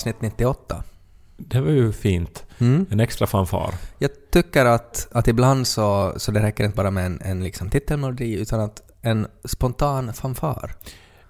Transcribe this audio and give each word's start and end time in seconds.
Avsnitt 0.00 0.20
98. 0.20 0.82
Det 1.36 1.60
var 1.60 1.70
ju 1.70 1.92
fint. 1.92 2.44
Mm. 2.58 2.86
En 2.90 3.00
extra 3.00 3.26
fanfar. 3.26 3.74
Jag 3.98 4.10
tycker 4.32 4.64
att, 4.64 5.08
att 5.12 5.28
ibland 5.28 5.66
så, 5.66 6.14
så 6.16 6.32
det 6.32 6.42
räcker 6.42 6.64
inte 6.64 6.76
bara 6.76 6.90
med 6.90 7.06
en, 7.06 7.20
en 7.24 7.44
liksom 7.44 7.70
titelmelodi 7.70 8.34
utan 8.34 8.60
att 8.60 8.82
en 9.02 9.26
spontan 9.44 10.12
fanfar. 10.12 10.74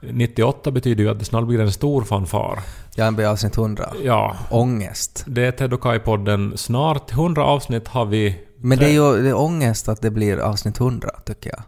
98 0.01 0.71
betyder 0.71 1.05
ju 1.05 1.11
att 1.11 1.19
det 1.19 1.25
snart 1.25 1.47
blir 1.47 1.61
en 1.61 1.73
stor 1.73 2.03
fanfar. 2.03 2.61
Jag 2.95 3.21
är 3.21 3.27
avsnitt 3.27 3.57
100. 3.57 3.93
Ja, 4.05 4.37
Ångest. 4.51 5.25
det 5.27 5.47
är 5.47 5.53
Ted 5.53 5.73
och 5.73 5.81
Kai-podden. 5.81 6.57
Snart 6.57 7.13
100 7.13 7.45
avsnitt 7.45 7.89
har 7.89 8.07
vi... 8.07 8.45
Men 8.57 8.79
det 8.79 8.85
är 8.85 8.93
ju 8.93 9.23
det 9.23 9.29
är 9.29 9.39
ångest 9.39 9.89
att 9.89 10.03
det 10.03 10.11
blir 10.11 10.39
avsnitt 10.39 10.81
100, 10.81 11.11
tycker 11.25 11.51
jag. 11.51 11.63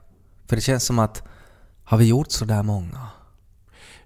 För 0.49 0.57
det 0.57 0.63
känns 0.63 0.85
som 0.85 0.99
att 0.99 1.23
har 1.85 1.99
vi 1.99 2.05
gjort 2.05 2.31
så 2.31 2.45
där 2.45 2.63
många? 2.63 3.09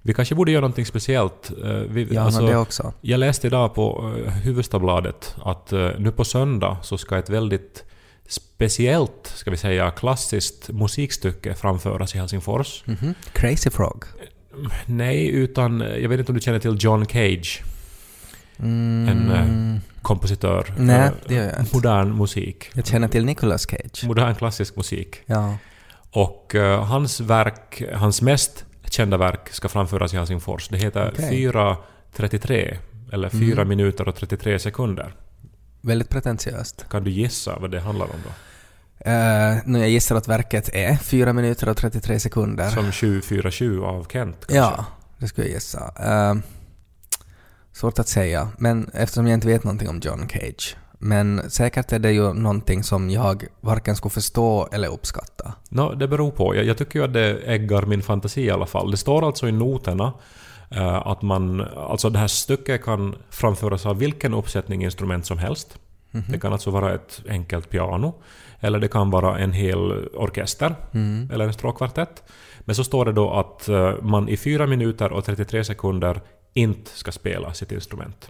Vi 0.07 0.15
kanske 0.15 0.35
borde 0.35 0.51
göra 0.53 0.61
någonting 0.61 0.87
speciellt. 0.87 1.51
Eh, 1.65 1.69
Vi, 1.71 2.09
Ja, 2.11 2.21
alltså, 2.23 2.47
det 2.47 2.57
också. 2.57 2.93
Jag 3.01 3.21
läste 3.21 3.47
idag 3.47 3.75
på 3.75 4.13
uh, 4.27 4.29
Hufvudstadsbladet 4.31 5.35
att 5.45 5.73
eh, 5.73 5.89
nu 5.99 6.11
på 6.11 6.25
söndag 6.25 6.77
så 6.83 6.99
ska 6.99 7.19
ett 7.19 7.31
väldigt 7.31 7.85
speciellt, 8.29 9.33
ska 9.35 9.51
vi 9.51 9.57
säga, 9.57 9.91
klassiskt 9.91 10.69
musikstycke 10.71 11.55
framföras 11.55 12.15
i 12.15 12.19
Helsingfors. 12.19 12.83
Mhm. 12.87 13.15
Crazy 13.33 13.71
Frog. 13.71 14.05
Nej, 14.87 15.29
utan 15.29 15.83
eh, 15.83 15.97
jag 15.97 16.09
vet 16.09 16.19
inte 16.21 16.33
om 16.33 16.37
du 16.37 16.41
känner 16.43 16.59
till 16.59 16.77
John 16.81 17.07
Cage, 17.07 17.63
Mm. 18.59 19.09
En, 19.09 19.31
eh, 19.31 19.81
kompositör. 20.03 20.75
Nej, 20.79 21.01
Eh, 21.01 21.11
det 21.29 21.35
gör 21.35 21.45
jag 21.45 21.61
inte. 21.61 21.77
Modern 21.77 22.19
musik. 22.19 22.71
Jag 22.75 22.87
känner 22.87 23.09
till 23.09 23.25
Nicolas 23.25 23.67
Cage. 23.71 24.05
Modern 24.05 24.35
klassisk 24.35 24.77
musik. 24.77 25.17
Ja. 25.27 25.57
Och 26.11 26.55
eh, 26.55 26.85
hans 26.85 27.21
verk, 27.21 27.83
hans 27.95 28.23
mest 28.23 28.65
kända 28.97 29.17
verk 29.17 29.49
ska 29.53 29.69
framföras 29.69 30.15
i 30.15 30.17
Helsingfors. 30.17 30.69
Det 30.69 30.79
heter 30.79 31.11
Okej. 31.15 31.47
4.33, 31.47 32.77
eller 33.13 33.29
4 33.29 33.53
Mm. 33.53 33.69
minuter 33.69 34.09
och 34.09 34.17
33 34.17 34.59
sekunder. 34.59 35.15
Väldigt 35.81 36.09
pretentiöst. 36.09 36.87
Kan 36.91 37.05
du 37.05 37.11
gissa 37.11 37.59
vad 37.59 37.71
det 37.71 37.81
handlar 37.81 38.07
om 38.07 38.21
då? 38.25 38.31
Uh, 39.11 39.59
nu 39.67 39.79
jag 39.79 39.89
gissar 39.91 40.17
att 40.17 40.29
verket 40.29 40.69
är 40.75 40.97
4 40.97 41.33
minuter 41.33 41.69
och 41.69 41.77
33 41.77 42.21
sekunder. 42.21 42.71
Som 42.71 42.93
747 42.93 43.83
av 43.83 44.07
Kent 44.13 44.37
kanske? 44.47 44.57
Ja, 44.57 44.85
det 45.19 45.29
skulle 45.29 45.47
jag 45.47 45.55
gissa. 45.55 45.93
Eh, 46.01 46.35
svårt 47.73 47.99
att 47.99 48.09
säga, 48.09 48.49
men 48.59 48.91
eftersom 48.95 49.27
jag 49.27 49.35
inte 49.35 49.47
vet 49.47 49.65
någonting 49.65 49.89
om 49.89 50.01
John 50.05 50.29
Cage. 50.29 50.77
Men 50.99 51.51
säkert 51.51 51.93
är 51.93 51.99
det 51.99 52.13
ju 52.13 52.33
någonting 52.33 52.83
som 52.83 53.11
jag 53.11 53.45
varken 53.61 53.97
skulle 53.97 54.11
förstå 54.13 54.69
eller 54.73 54.89
uppskatta. 54.89 55.55
Nå, 55.69 55.93
det 55.95 56.09
beror 56.09 56.31
på. 56.31 56.57
Jag, 56.57 56.65
jag 56.65 56.79
tycker 56.79 56.99
ju 56.99 57.05
att 57.05 57.13
det 57.13 57.37
äggar 57.47 57.83
min 57.83 58.03
fantasi 58.03 58.43
i 58.43 58.51
alla 58.51 58.67
fall. 58.67 58.91
Det 58.91 58.97
står 58.97 59.27
alltså 59.27 59.49
i 59.49 59.53
noterna 59.53 60.13
eh, 60.71 61.07
att 61.07 61.23
man... 61.23 61.61
Alltså 61.77 62.11
det 62.11 62.19
här 62.19 62.27
stycket 62.27 62.85
kan 62.85 63.15
framföras 63.31 63.87
av 63.87 63.99
vilken 63.99 64.35
uppsättning 64.35 64.85
instrument 64.85 65.27
som 65.27 65.39
helst. 65.39 65.79
Mhm. 66.11 66.25
Det 66.29 66.39
kan 66.39 66.53
alltså 66.53 66.71
vara 66.71 66.95
ett 66.95 67.23
enkelt 67.29 67.71
piano, 67.71 68.15
eller 68.61 68.79
det 68.79 68.89
kan 68.89 69.11
vara 69.11 69.39
en 69.39 69.53
hel 69.53 70.09
orkester, 70.15 70.75
Mm. 70.93 71.31
eller 71.33 71.47
en 71.47 71.53
stråkkvartett. 71.53 72.23
Men 72.61 72.75
så 72.75 72.85
står 72.85 73.05
det 73.05 73.13
då 73.13 73.33
att 73.33 73.69
eh, 73.69 73.93
man 74.03 74.29
i 74.29 74.37
4 74.37 74.67
minuter 74.67 75.13
och 75.13 75.25
33 75.25 75.65
sekunder 75.65 76.21
inte 76.55 76.91
ska 76.91 77.13
spela 77.13 77.55
sitt 77.55 77.73
instrument. 77.73 78.29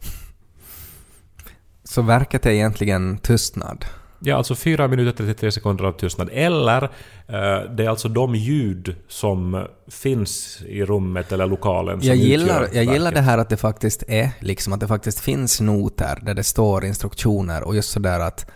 Så 1.88 2.02
verket 2.02 2.46
är 2.46 2.50
egentligen 2.50 3.18
tystnad. 3.18 3.84
Ja, 4.18 4.36
alltså 4.36 4.54
4 4.54 4.88
minuter 4.88 5.12
33 5.16 5.52
sekunder 5.52 5.84
av 5.84 5.92
tystnad. 5.92 6.28
Eller 6.32 6.82
eh, 6.82 7.70
det 7.76 7.84
är 7.84 7.88
alltså 7.88 8.08
de 8.08 8.34
ljud 8.34 8.96
som 9.08 9.66
finns 9.90 10.62
i 10.66 10.84
rummet 10.84 11.32
eller 11.32 11.46
lokalen 11.46 12.00
som 12.00 12.08
Jag 12.08 12.16
gillar, 12.16 12.68
jag 12.72 12.84
gillar 12.84 12.98
verket. 12.98 13.14
det 13.14 13.20
här 13.20 13.38
att 13.38 13.48
det 13.48 13.56
faktiskt 13.56 14.02
är 14.08 14.30
liksom 14.40 14.72
att 14.72 14.80
det 14.80 14.88
faktiskt 14.88 15.20
finns 15.20 15.60
noter 15.60 16.18
där 16.22 16.34
det 16.34 16.44
står 16.44 16.84
instruktioner 16.84 17.62
och 17.62 17.76
just 17.76 17.90
sådär 17.90 18.20
att 18.20 18.50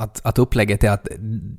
att, 0.00 0.26
att 0.26 0.38
upplägget 0.38 0.84
är 0.84 0.90
att 0.90 1.08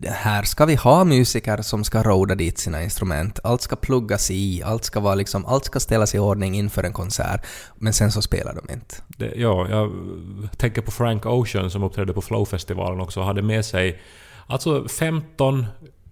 här 0.08 0.44
ska 0.44 0.66
vi 0.66 0.76
ha 0.76 1.04
musiker 1.04 1.62
som 1.62 1.84
ska 1.84 2.04
råda 2.04 2.36
dit 2.36 2.58
sina 2.58 2.84
instrument. 2.84 3.40
Allt 3.44 3.62
ska 3.62 3.76
pluggas 3.76 4.32
i, 4.32 4.64
allt 4.64 4.84
ska, 4.84 5.00
vara 5.00 5.16
liksom, 5.16 5.46
allt 5.46 5.66
ska 5.66 5.80
ställas 5.80 6.16
i 6.16 6.20
ordning 6.20 6.56
inför 6.56 6.84
en 6.84 6.94
konsert. 6.94 7.46
Men 7.76 7.94
sen 7.94 8.12
så 8.12 8.22
spelar 8.22 8.56
de 8.56 8.74
inte. 8.74 8.96
Det, 9.08 9.34
ja, 9.36 9.70
jag 9.70 9.92
tänker 10.58 10.82
på 10.82 10.92
Frank 10.92 11.26
Ocean 11.26 11.72
som 11.72 11.84
uppträdde 11.84 12.14
på 12.14 12.22
Flowfestivalen 12.22 13.02
också. 13.02 13.22
hade 13.22 13.42
med 13.42 13.66
sig 13.66 14.02
alltså 14.48 14.88
15 14.88 15.66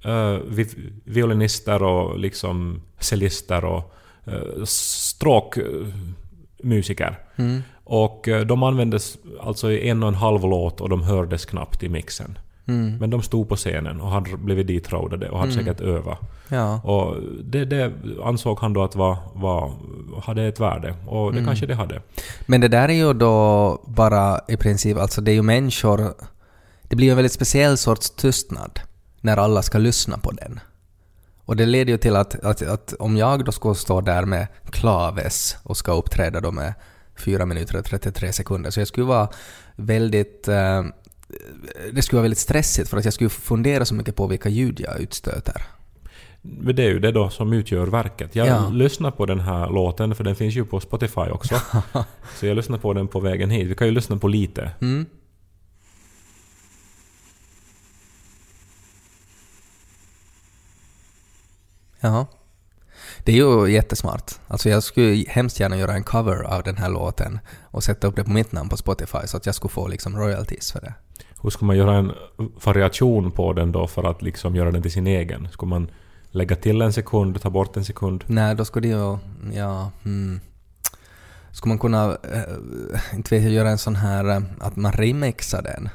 eh, 0.05 0.37
vi, 0.47 0.91
violinister 1.05 1.83
och 1.83 2.19
liksom 2.19 2.81
cellister 2.99 3.65
och 3.65 3.93
uh, 4.27 4.63
stråkmusiker. 4.65 7.19
Mm. 7.35 7.61
Och 7.89 8.27
eh, 8.27 8.45
de 8.45 8.63
användes 8.63 9.17
alltså 9.41 9.71
i 9.71 9.89
en 9.89 10.03
och 10.03 10.09
en 10.09 10.15
halv 10.15 10.41
låt 10.41 10.81
och 10.81 10.89
de 10.89 11.01
hördes 11.03 11.45
knappt 11.45 11.83
i 11.83 11.89
mixen. 11.89 12.37
Mm. 12.67 12.97
Men 12.97 13.09
de 13.09 13.21
stod 13.21 13.49
på 13.49 13.55
scenen 13.55 14.01
och 14.01 14.09
hade 14.09 14.37
blivit 14.37 14.67
ditrådade 14.67 15.29
och 15.29 15.39
hade 15.39 15.51
Mm. 15.51 15.65
säkert 15.65 15.81
övat. 15.81 16.19
Ja. 16.49 16.81
Och 16.83 17.15
det, 17.43 17.65
det 17.65 17.93
ansåg 18.23 18.59
han 18.59 18.73
då 18.73 18.83
att 18.83 18.95
var, 18.95 19.17
var, 19.33 19.71
hade 20.23 20.43
ett 20.43 20.59
värde. 20.59 20.95
Och 21.07 21.31
det 21.31 21.37
Mm. 21.37 21.45
kanske 21.45 21.65
det 21.65 21.75
hade. 21.75 22.01
Men 22.45 22.61
det 22.61 22.67
där 22.67 22.89
är 22.89 22.93
ju 22.93 23.13
då 23.13 23.81
bara 23.87 24.39
i 24.47 24.57
princip, 24.57 24.97
alltså 24.97 25.21
det 25.21 25.31
är 25.31 25.35
ju 25.35 25.41
människor... 25.41 26.13
Det 26.89 26.95
blir 26.95 27.07
ju 27.07 27.11
en 27.11 27.17
väldigt 27.17 27.31
speciell 27.33 27.77
sorts 27.77 28.09
tystnad 28.09 28.79
när 29.21 29.37
alla 29.37 29.61
ska 29.61 29.77
lyssna 29.77 30.17
på 30.17 30.31
den. 30.31 30.59
Och 31.45 31.55
det 31.55 31.65
leder 31.65 31.91
ju 31.91 31.97
till 31.97 32.15
att, 32.15 32.43
att, 32.45 32.61
att 32.61 32.93
om 32.99 33.17
jag 33.17 33.45
då 33.45 33.51
skulle 33.51 33.75
stå 33.75 34.01
där 34.01 34.25
med 34.25 34.47
klaves 34.69 35.57
och 35.63 35.77
ska 35.77 35.91
uppträda 35.91 36.39
då 36.39 36.51
med 36.51 36.73
4 37.19 37.45
minuter 37.45 37.77
och 37.79 37.85
33 37.85 38.33
sekunder, 38.33 38.69
så 38.71 38.79
jag 38.79 38.87
skulle 38.87 39.05
vara 39.05 39.29
väldigt... 39.75 40.47
Eh, 40.47 40.83
det 41.93 42.01
skulle 42.01 42.17
vara 42.17 42.21
väldigt 42.23 42.39
stressigt 42.39 42.89
för 42.89 42.97
att 42.97 43.05
jag 43.05 43.13
skulle 43.13 43.29
fundera 43.29 43.85
så 43.85 43.93
mycket 43.95 44.15
på 44.15 44.27
vilka 44.27 44.49
ljud 44.49 44.79
jag 44.79 44.99
utstöter. 44.99 45.61
Men 46.41 46.75
det 46.75 46.83
är 46.83 46.87
ju 46.89 46.99
det 46.99 47.11
då 47.11 47.29
som 47.29 47.53
utgör 47.53 47.87
verket. 47.87 48.35
Jag 48.35 48.47
Ja. 48.47 48.69
lyssnar 48.69 49.11
på 49.11 49.25
den 49.25 49.39
här 49.39 49.69
låten, 49.69 50.15
för 50.15 50.23
den 50.23 50.35
finns 50.35 50.55
ju 50.55 50.65
på 50.65 50.79
Spotify 50.79 51.21
också. 51.21 51.55
så 52.35 52.45
jag 52.45 52.55
lyssnar 52.55 52.77
på 52.77 52.93
den 52.93 53.07
på 53.07 53.19
vägen 53.19 53.49
hit. 53.49 53.67
Vi 53.67 53.75
kan 53.75 53.87
ju 53.87 53.93
lyssna 53.93 54.17
på 54.17 54.27
lite. 54.27 54.71
Mm. 54.81 55.05
Jaha. 61.99 62.25
Det 63.27 63.33
är 63.33 63.35
ju 63.35 63.71
jättesmart. 63.71 64.31
Alltså 64.47 64.69
jag 64.69 64.83
skulle 64.83 65.25
hemskt 65.27 65.59
gärna 65.59 65.77
göra 65.77 65.93
en 65.93 66.03
cover 66.03 66.43
av 66.43 66.63
den 66.63 66.77
här 66.77 66.89
låten 66.89 67.39
och 67.63 67.83
sätta 67.83 68.07
upp 68.07 68.15
det 68.15 68.23
på 68.23 68.31
mitt 68.31 68.51
namn 68.51 68.69
på 68.69 68.77
Spotify 68.77 69.17
så 69.25 69.37
att 69.37 69.45
jag 69.45 69.55
skulle 69.55 69.71
få 69.71 69.87
liksom 69.87 70.17
royalties 70.17 70.71
för 70.71 70.81
det. 70.81 70.93
Hur 71.41 71.49
ska 71.49 71.65
man 71.65 71.77
göra 71.77 71.95
en 71.95 72.11
variation 72.63 73.31
på 73.31 73.53
den 73.53 73.71
då 73.71 73.87
för 73.87 74.03
att 74.03 74.21
liksom 74.21 74.55
göra 74.55 74.71
den 74.71 74.81
till 74.81 74.91
sin 74.91 75.07
egen? 75.07 75.47
Ska 75.51 75.65
man 75.65 75.91
lägga 76.31 76.55
till 76.55 76.81
en 76.81 76.93
sekund, 76.93 77.41
ta 77.41 77.49
bort 77.49 77.77
en 77.77 77.85
sekund? 77.85 78.23
Nej, 78.27 78.55
då 78.55 78.65
skulle 78.65 78.87
det 78.87 78.93
ju... 78.93 79.17
Ja... 79.53 79.91
Hmm. 80.03 80.39
Skulle 81.51 81.69
man 81.69 81.79
kunna... 81.79 82.05
eh, 82.05 83.15
inte 83.15 83.35
vet 83.35 83.43
jag, 83.43 83.53
göra 83.53 83.69
en 83.69 83.77
sån 83.77 83.95
här... 83.95 84.29
eh, 84.29 84.41
att 84.59 84.75
man 84.75 84.91
remixar 84.91 85.61
den? 85.61 85.89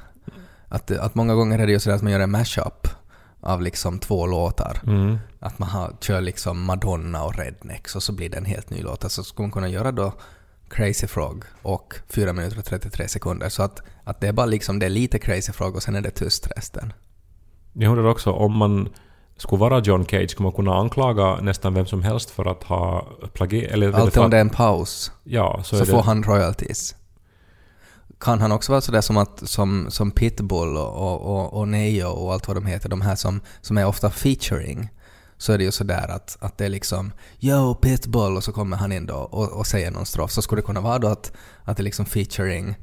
Att, 0.69 0.91
att 0.91 1.15
många 1.15 1.35
gånger 1.35 1.59
är 1.59 1.67
det 1.67 1.73
ju 1.73 1.81
så 1.81 1.91
att 1.91 2.03
man 2.03 2.13
gör 2.13 2.21
en 2.21 2.31
mashup 2.31 2.89
av 3.43 3.63
liksom 3.63 3.99
två 3.99 4.27
låtar. 4.27 4.81
Mm. 4.87 5.19
Att 5.41 5.59
man 5.59 5.69
har, 5.69 5.97
kör 6.01 6.21
liksom 6.21 6.65
Madonna 6.65 7.25
och 7.25 7.39
Rednex 7.39 7.97
och 7.97 8.03
så 8.03 8.13
blir 8.13 8.29
det 8.31 8.37
en 8.37 8.45
helt 8.45 8.71
ny 8.71 8.83
låt. 8.83 9.05
Alltså 9.05 9.23
skulle 9.23 9.45
man 9.45 9.53
kunna 9.53 9.69
göra 9.69 9.93
då 9.93 10.13
Crazy 10.69 11.07
Frog 11.07 11.45
och 11.63 11.95
4 12.09 12.33
minuter 12.33 12.59
och 12.59 12.65
33 12.65 13.09
sekunder. 13.09 13.49
Så 13.49 13.63
att, 13.63 13.83
att 14.05 14.21
det 14.21 14.29
är 14.29 14.33
bara 14.33 14.47
liksom, 14.47 14.79
det 14.79 14.87
är 14.87 14.91
lite 14.91 15.19
Crazy 15.19 15.53
Frog 15.53 15.77
och 15.77 15.83
sen 15.83 15.95
är 15.95 16.01
det 16.01 16.11
tyst 16.11 16.49
resten. 16.57 16.93
Jag 17.73 17.91
undrar 17.91 18.11
också 18.11 18.31
om 18.31 18.57
man 18.57 18.89
skulle 19.37 19.61
vara 19.61 19.79
John 19.79 20.07
Cage, 20.07 20.31
skulle 20.31 20.45
man 20.45 20.53
kunna 20.53 20.75
anklaga 20.75 21.37
nästan 21.41 21.75
vem 21.75 21.87
som 21.87 22.03
helst 22.03 22.31
för 22.31 22.45
att 22.45 22.63
ha 22.63 23.07
plagierat? 23.33 23.95
Alltid 23.95 24.23
om 24.23 24.31
det 24.31 24.37
är 24.37 24.41
en 24.41 24.51
paus 24.51 25.13
Ja, 25.25 25.61
så, 25.65 25.77
så, 25.77 25.85
det... 25.85 25.91
får 25.91 26.03
han 26.03 26.23
royalties. 26.23 26.95
Kan 28.23 28.41
han 28.41 28.53
också 28.53 28.73
vara 28.73 28.81
sådär 28.81 29.01
som, 29.01 29.17
att, 29.17 29.49
som, 29.49 29.87
som 29.91 30.11
Pitbull 30.11 30.77
och, 30.77 31.21
och, 31.21 31.53
och, 31.53 31.69
Neo 31.69 32.09
och 32.09 32.33
allt 32.33 32.49
vad 32.49 32.57
de 32.57 32.67
heter, 32.67 32.89
de 32.89 33.01
här 33.01 33.17
som, 33.17 33.41
som 33.61 33.79
är 33.79 33.87
ofta 33.87 34.11
featuring, 34.11 34.89
så 35.39 35.53
är 35.53 35.59
det 35.59 35.65
ju 35.65 35.73
sådär 35.73 36.09
att, 36.09 36.37
att 36.41 36.59
det 36.59 36.65
är 36.65 36.69
liksom 36.69 37.13
”Yo 37.41 37.75
Pitbull” 37.75 38.37
och 38.37 38.45
så 38.45 38.53
kommer 38.53 38.77
han 38.77 38.93
in 38.93 39.07
då 39.07 39.15
och, 39.15 39.49
och 39.53 39.67
säger 39.67 39.91
någon 39.91 40.07
strof. 40.07 40.31
Så 40.31 40.43
skulle 40.43 40.61
det 40.61 40.67
kunna 40.67 40.81
vara 40.81 40.99
då 40.99 41.09
att, 41.09 41.33
att 41.65 41.77
det 41.77 41.81
är 41.81 41.85
liksom 41.85 42.07
featuring 42.07 42.77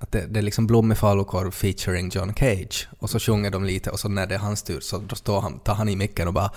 att 0.00 0.12
det, 0.12 0.26
det 0.26 0.40
är 0.40 0.42
liksom 0.42 0.66
Blommig 0.66 0.98
falukorv 0.98 1.50
featuring 1.50 2.10
John 2.14 2.34
Cage 2.34 2.88
och 2.98 3.10
så 3.10 3.18
sjunger 3.18 3.50
de 3.50 3.64
lite 3.64 3.90
och 3.90 4.00
så 4.00 4.08
när 4.08 4.26
det 4.26 4.34
är 4.34 4.38
hans 4.38 4.62
tur 4.62 4.80
så 4.80 4.98
då 4.98 5.16
står 5.16 5.40
han, 5.40 5.58
tar 5.58 5.74
han 5.74 5.88
i 5.88 5.96
micken 5.96 6.28
och 6.28 6.34
bara 6.34 6.50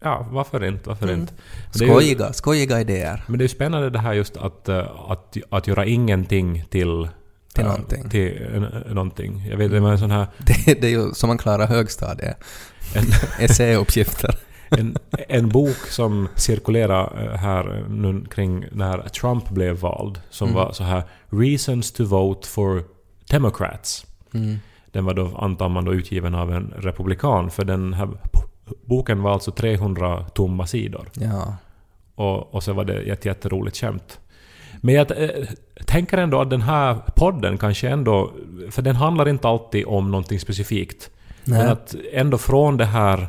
Ja, 0.00 0.26
varför 0.30 0.64
inte? 0.64 0.88
Varför 0.88 1.08
Mm. 1.08 1.20
inte? 1.20 1.32
Men 1.74 1.82
är 1.82 1.86
ju- 1.86 1.90
skojiga, 1.92 2.32
skojiga 2.32 2.80
idéer. 2.80 3.24
Men 3.26 3.38
det 3.38 3.42
är 3.42 3.44
ju 3.44 3.48
spännande 3.48 3.90
det 3.90 3.98
här 3.98 4.12
just 4.12 4.36
att, 4.36 4.68
eh, 4.68 4.86
att, 5.08 5.36
att 5.50 5.66
göra 5.66 5.86
ingenting 5.86 6.64
till... 6.70 7.08
Till 7.54 7.64
eh, 7.64 7.70
någonting. 7.70 8.10
Till 8.10 8.42
en, 8.54 8.62
någonting. 8.94 9.46
Jag 9.50 9.56
vet, 9.56 9.70
det 9.70 9.80
var 9.80 9.90
en 9.90 9.98
sån 9.98 10.10
här... 10.10 10.26
Det, 10.38 10.80
det 10.80 10.86
är 10.86 10.90
ju 10.90 11.12
som 11.14 11.28
man 11.28 11.38
klarar 11.38 11.66
högstadiet. 11.66 12.36
En, 12.94 13.04
Essäuppgifter. 13.44 14.34
en, 14.70 14.96
en 15.28 15.48
bok 15.48 15.76
som 15.76 16.28
cirkulerar 16.34 17.36
här 17.36 17.84
nu 17.88 18.24
kring 18.30 18.64
när 18.72 18.98
Trump 18.98 19.50
blev 19.50 19.76
vald, 19.76 20.20
som 20.30 20.48
Mm. 20.48 20.56
var 20.60 20.72
så 20.72 20.84
här 20.84 21.02
“Reasons 21.30 21.92
to 21.92 22.04
vote 22.04 22.48
for 22.48 22.82
Democrats”. 23.30 24.06
Mm. 24.34 24.56
Den 24.92 25.04
var 25.04 25.14
då, 25.14 25.36
antar 25.38 25.68
man 25.68 25.84
då, 25.84 25.94
utgiven 25.94 26.34
av 26.34 26.52
en 26.52 26.74
republikan, 26.78 27.50
för 27.50 27.64
den 27.64 27.94
här 27.94 28.08
boken 28.86 29.22
var 29.22 29.32
alltså 29.32 29.50
300 29.50 30.24
tomma 30.34 30.66
sidor. 30.66 31.10
Ja. 31.14 31.56
Och, 32.14 32.54
och 32.54 32.62
så 32.62 32.72
var 32.72 32.84
det 32.84 32.94
ett 32.94 33.24
jätteroligt 33.24 33.76
skämt. 33.76 34.20
Men 34.80 34.94
jag 34.94 35.10
eh, 35.22 35.28
tänker 35.86 36.18
ändå 36.18 36.40
att 36.40 36.50
den 36.50 36.62
här 36.62 36.94
podden 37.16 37.58
kanske 37.58 37.88
ändå... 37.88 38.32
För 38.70 38.82
den 38.82 38.96
handlar 38.96 39.28
inte 39.28 39.48
alltid 39.48 39.84
om 39.86 40.10
någonting 40.10 40.40
specifikt. 40.40 41.10
Men 41.44 41.58
Nej. 41.58 41.68
att 41.68 41.94
ändå 42.12 42.38
från 42.38 42.76
det 42.76 42.84
här 42.84 43.28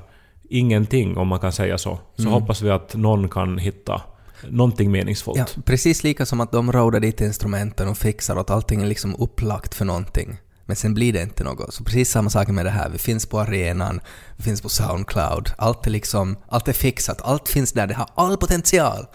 ingenting, 0.49 1.17
om 1.17 1.27
man 1.27 1.39
kan 1.39 1.51
säga 1.51 1.77
så, 1.77 1.99
så 2.15 2.21
Mm. 2.21 2.33
hoppas 2.33 2.61
vi 2.61 2.69
att 2.69 2.95
någon 2.95 3.29
kan 3.29 3.57
hitta 3.57 4.01
någonting 4.49 4.91
meningsfullt. 4.91 5.37
Ja, 5.55 5.61
precis 5.65 6.03
lika 6.03 6.25
som 6.25 6.39
att 6.41 6.51
de 6.51 6.71
rådar 6.71 6.99
dit 6.99 7.21
instrumenten 7.21 7.87
och 7.87 7.97
fixar 7.97 8.35
och 8.35 8.41
att 8.41 8.49
allting 8.49 8.81
är 8.81 8.85
liksom 8.87 9.15
upplagt 9.19 9.75
för 9.75 9.85
någonting. 9.85 10.37
Men 10.69 10.75
sen 10.75 10.93
blir 10.93 11.13
det 11.13 11.21
inte 11.21 11.43
något. 11.43 11.73
Så 11.73 11.83
precis 11.83 12.11
samma 12.11 12.29
sak 12.29 12.47
med 12.47 12.65
det 12.65 12.69
här. 12.69 12.89
Vi 12.89 12.97
finns 12.97 13.25
på 13.25 13.39
arenan, 13.39 14.01
vi 14.37 14.43
finns 14.43 14.61
på 14.61 14.69
Soundcloud. 14.69 15.51
Allt 15.57 15.87
är 15.87 15.91
liksom, 15.91 16.37
allt 16.49 16.67
är 16.67 16.73
fixat, 16.73 17.21
allt 17.21 17.49
finns 17.49 17.71
där, 17.71 17.87
det 17.87 17.93
har 17.93 18.09
all 18.15 18.37
potential. 18.37 19.07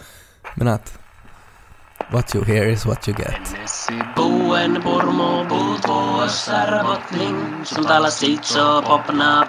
Men 0.55 0.67
att 0.67 0.97
what 2.11 2.35
you 2.35 2.43
hear 2.43 2.69
is 2.69 2.85
what 2.85 3.07
you 3.07 3.17
get. 3.17 3.55
Popna 8.83 9.45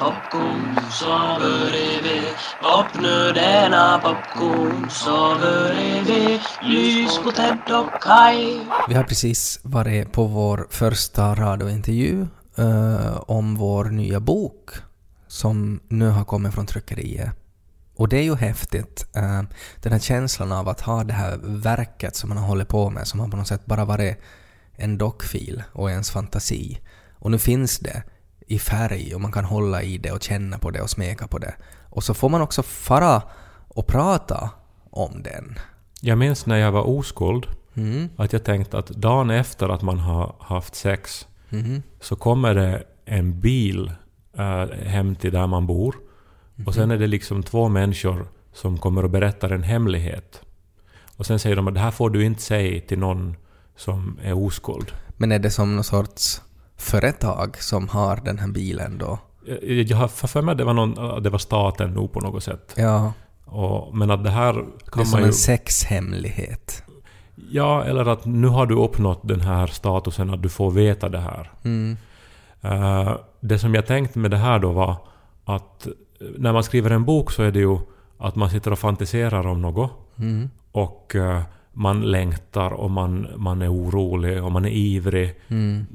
vi 2.03 2.21
popnödena 2.63 4.01
har 8.95 9.05
precis 9.05 9.61
varit 9.63 10.13
på 10.13 10.25
vår 10.25 10.67
första 10.71 11.35
radiointervju 11.35 12.27
eh, 12.59 13.17
om 13.27 13.57
vår 13.57 13.85
nya 13.85 14.21
bok 14.21 14.71
som 15.29 15.81
nu 15.89 16.09
har 16.09 16.25
kommit 16.25 16.55
från 16.55 16.67
tryckeriet. 16.67 17.46
Och 17.97 18.09
det 18.09 18.17
är 18.19 18.23
ju 18.23 18.35
häftigt, 18.37 19.07
eh, 19.17 19.43
den 19.83 19.93
här 19.93 19.99
känslan 19.99 20.53
av 20.53 20.69
att 20.69 20.81
ha 20.81 21.05
det 21.05 21.13
här 21.15 21.39
verket 21.43 22.17
som 22.17 22.29
man 22.29 22.39
har 22.39 22.47
hållit 22.47 22.69
på 22.69 22.91
med, 22.91 23.07
som 23.07 23.21
har 23.21 23.29
på 23.29 23.37
något 23.37 23.47
sätt 23.49 23.67
bara 23.67 23.85
varit 23.85 24.17
en 24.77 24.99
dockfil 24.99 25.63
och 25.73 25.91
ens 25.91 26.11
fantasi. 26.11 26.81
Och 27.19 27.31
nu 27.31 27.39
finns 27.39 27.79
det 27.79 28.03
i 28.47 28.59
färg 28.59 29.15
och 29.15 29.21
man 29.21 29.33
kan 29.33 29.45
hålla 29.45 29.83
i 29.83 29.99
det 29.99 30.11
och 30.13 30.23
känna 30.23 30.59
på 30.59 30.71
det 30.71 30.81
och 30.81 30.91
smeka 30.91 31.27
på 31.27 31.39
det. 31.39 31.55
Och 31.91 32.05
så 32.05 32.15
får 32.15 32.29
man 32.29 32.41
också 32.43 32.63
fara 32.63 33.23
och 33.69 33.87
prata 33.87 34.51
om 34.91 35.23
den. 35.23 35.59
Jag 36.01 36.19
minns 36.19 36.47
när 36.47 36.57
jag 36.57 36.73
var 36.73 36.89
oskuld, 36.89 37.47
Mm. 37.75 38.09
att 38.17 38.33
jag 38.33 38.45
tänkte 38.45 38.79
att 38.79 38.87
dagen 38.89 39.31
efter 39.31 39.69
att 39.69 39.83
man 39.83 39.99
har 39.99 40.37
haft 40.41 40.75
sex 40.75 41.27
Mhm. 41.49 41.83
så 42.01 42.17
kommer 42.17 42.55
det 42.55 42.83
en 43.05 43.41
bil 43.41 43.93
eh, 44.39 44.67
hem 44.87 45.17
till 45.17 45.33
där 45.33 45.47
man 45.47 45.67
bor. 45.67 45.97
Och 46.65 46.75
sen 46.75 46.91
är 46.91 46.99
det 46.99 47.07
liksom 47.07 47.43
två 47.43 47.69
människor 47.69 48.27
som 48.53 48.79
kommer 48.79 49.05
och 49.05 49.11
berättar 49.11 49.51
en 49.51 49.63
hemlighet. 49.63 50.43
Och 51.17 51.27
sen 51.27 51.39
säger 51.39 51.57
de 51.57 51.69
att 51.69 51.75
det 51.75 51.81
här 51.81 51.91
får 51.91 52.11
du 52.11 52.25
inte 52.25 52.43
säga 52.43 52.81
till 52.81 52.99
någon 52.99 53.37
som 53.77 54.19
är 54.23 54.33
oskuld. 54.33 54.93
Men 55.17 55.33
är 55.33 55.39
det 55.39 55.51
som 55.51 55.75
någon 55.75 55.85
sorts 55.85 56.43
företag 56.77 57.57
som 57.59 57.89
har 57.89 58.17
den 58.17 58.39
här 58.39 58.49
bilen 58.49 58.99
då? 58.99 59.19
Jag, 59.63 59.97
har 59.97 60.09
för 60.09 60.43
mig 60.43 60.53
att 60.53 60.59
det 60.59 60.65
var, 60.65 60.75
någon, 60.75 61.23
det 61.23 61.31
var 61.31 61.39
staten 61.39 61.91
nog 61.91 62.13
på 62.13 62.21
något 62.21 62.43
sätt. 62.45 62.75
Ja, 62.77 63.13
Och, 63.45 63.97
men 63.97 64.11
att 64.11 64.25
det 64.25 64.31
här 64.31 64.53
det 64.53 64.61
är 64.87 64.91
kan 64.91 65.07
som 65.07 65.11
man 65.13 65.21
ju... 65.21 65.27
en 65.27 65.33
sexhemlighet. 65.33 66.83
Ja, 67.51 67.85
eller 67.85 68.09
att 68.09 68.25
nu 68.25 68.49
har 68.49 68.67
du 68.67 68.75
uppnått 68.75 69.21
den 69.23 69.41
här 69.41 69.67
statusen 69.67 70.31
att 70.31 70.43
du 70.43 70.49
får 70.49 70.71
veta 70.71 71.09
det 71.09 71.21
här. 71.21 71.53
Mm. 71.65 71.97
Eh, 72.61 73.17
det 73.41 73.59
som 73.59 73.75
jag 73.75 73.87
tänkte 73.87 74.19
med 74.19 74.31
det 74.31 74.37
här 74.37 74.59
då 74.59 74.73
var 74.73 74.97
att 75.45 75.87
när 76.39 76.53
man 76.53 76.65
skriver 76.65 76.91
en 76.91 77.05
bok 77.05 77.31
så 77.33 77.43
är 77.43 77.51
det 77.51 77.59
ju 77.61 77.79
att 78.19 78.37
man 78.37 78.51
sitter 78.51 78.71
och 78.73 78.79
fantiserar 78.79 79.47
om 79.47 79.63
något. 79.63 79.91
Mm. 80.19 80.51
Och 80.73 81.17
eh, 81.17 81.43
man 81.73 82.01
längtar 82.03 82.71
och 82.71 82.91
man, 82.91 83.27
man 83.37 83.63
är 83.63 83.73
orolig 83.73 84.45
och 84.45 84.53
man 84.53 84.65
är 84.65 84.71
ivrig. 84.71 85.35
Mm. 85.49 85.87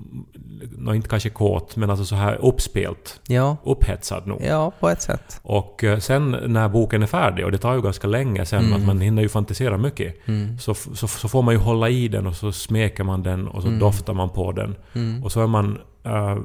Nå, 0.77 0.93
inte 0.93 1.09
kanske 1.09 1.29
kåt, 1.29 1.75
men 1.75 1.89
alltså 1.89 2.05
så 2.05 2.15
här 2.15 2.35
uppspelt. 2.41 3.19
Ja, 3.27 3.57
Upphetsad 3.63 4.27
nog. 4.27 4.41
ja, 4.45 4.71
på 4.79 4.89
ett 4.89 5.01
sätt. 5.01 5.39
Och 5.43 5.83
eh, 5.83 5.99
sen 5.99 6.31
när 6.47 6.69
boken 6.69 7.03
är 7.03 7.07
färdig, 7.07 7.45
och 7.45 7.51
det 7.51 7.57
tar 7.57 7.73
ju 7.75 7.81
ganska 7.81 8.07
länge 8.07 8.45
sen, 8.45 8.65
Mm. 8.65 8.73
att 8.81 8.87
man 8.87 9.01
hinner 9.01 9.21
ju 9.21 9.29
fantisera 9.29 9.77
mycket. 9.77 10.27
Mm. 10.27 10.57
Så, 10.59 10.73
så, 10.73 11.07
så 11.07 11.27
får 11.29 11.41
man 11.41 11.53
ju 11.53 11.59
hålla 11.59 11.89
i 11.89 12.07
den 12.07 12.27
och 12.27 12.35
så 12.35 12.51
smeker 12.51 13.03
man 13.03 13.23
den 13.23 13.47
och 13.47 13.61
så 13.61 13.67
Mm. 13.67 13.79
doftar 13.79 14.13
man 14.13 14.29
på 14.29 14.51
den. 14.51 14.75
Mm. 14.93 15.23
Och 15.23 15.31
så 15.31 15.41
är 15.43 15.47
man 15.47 15.77
eh, 16.03 16.37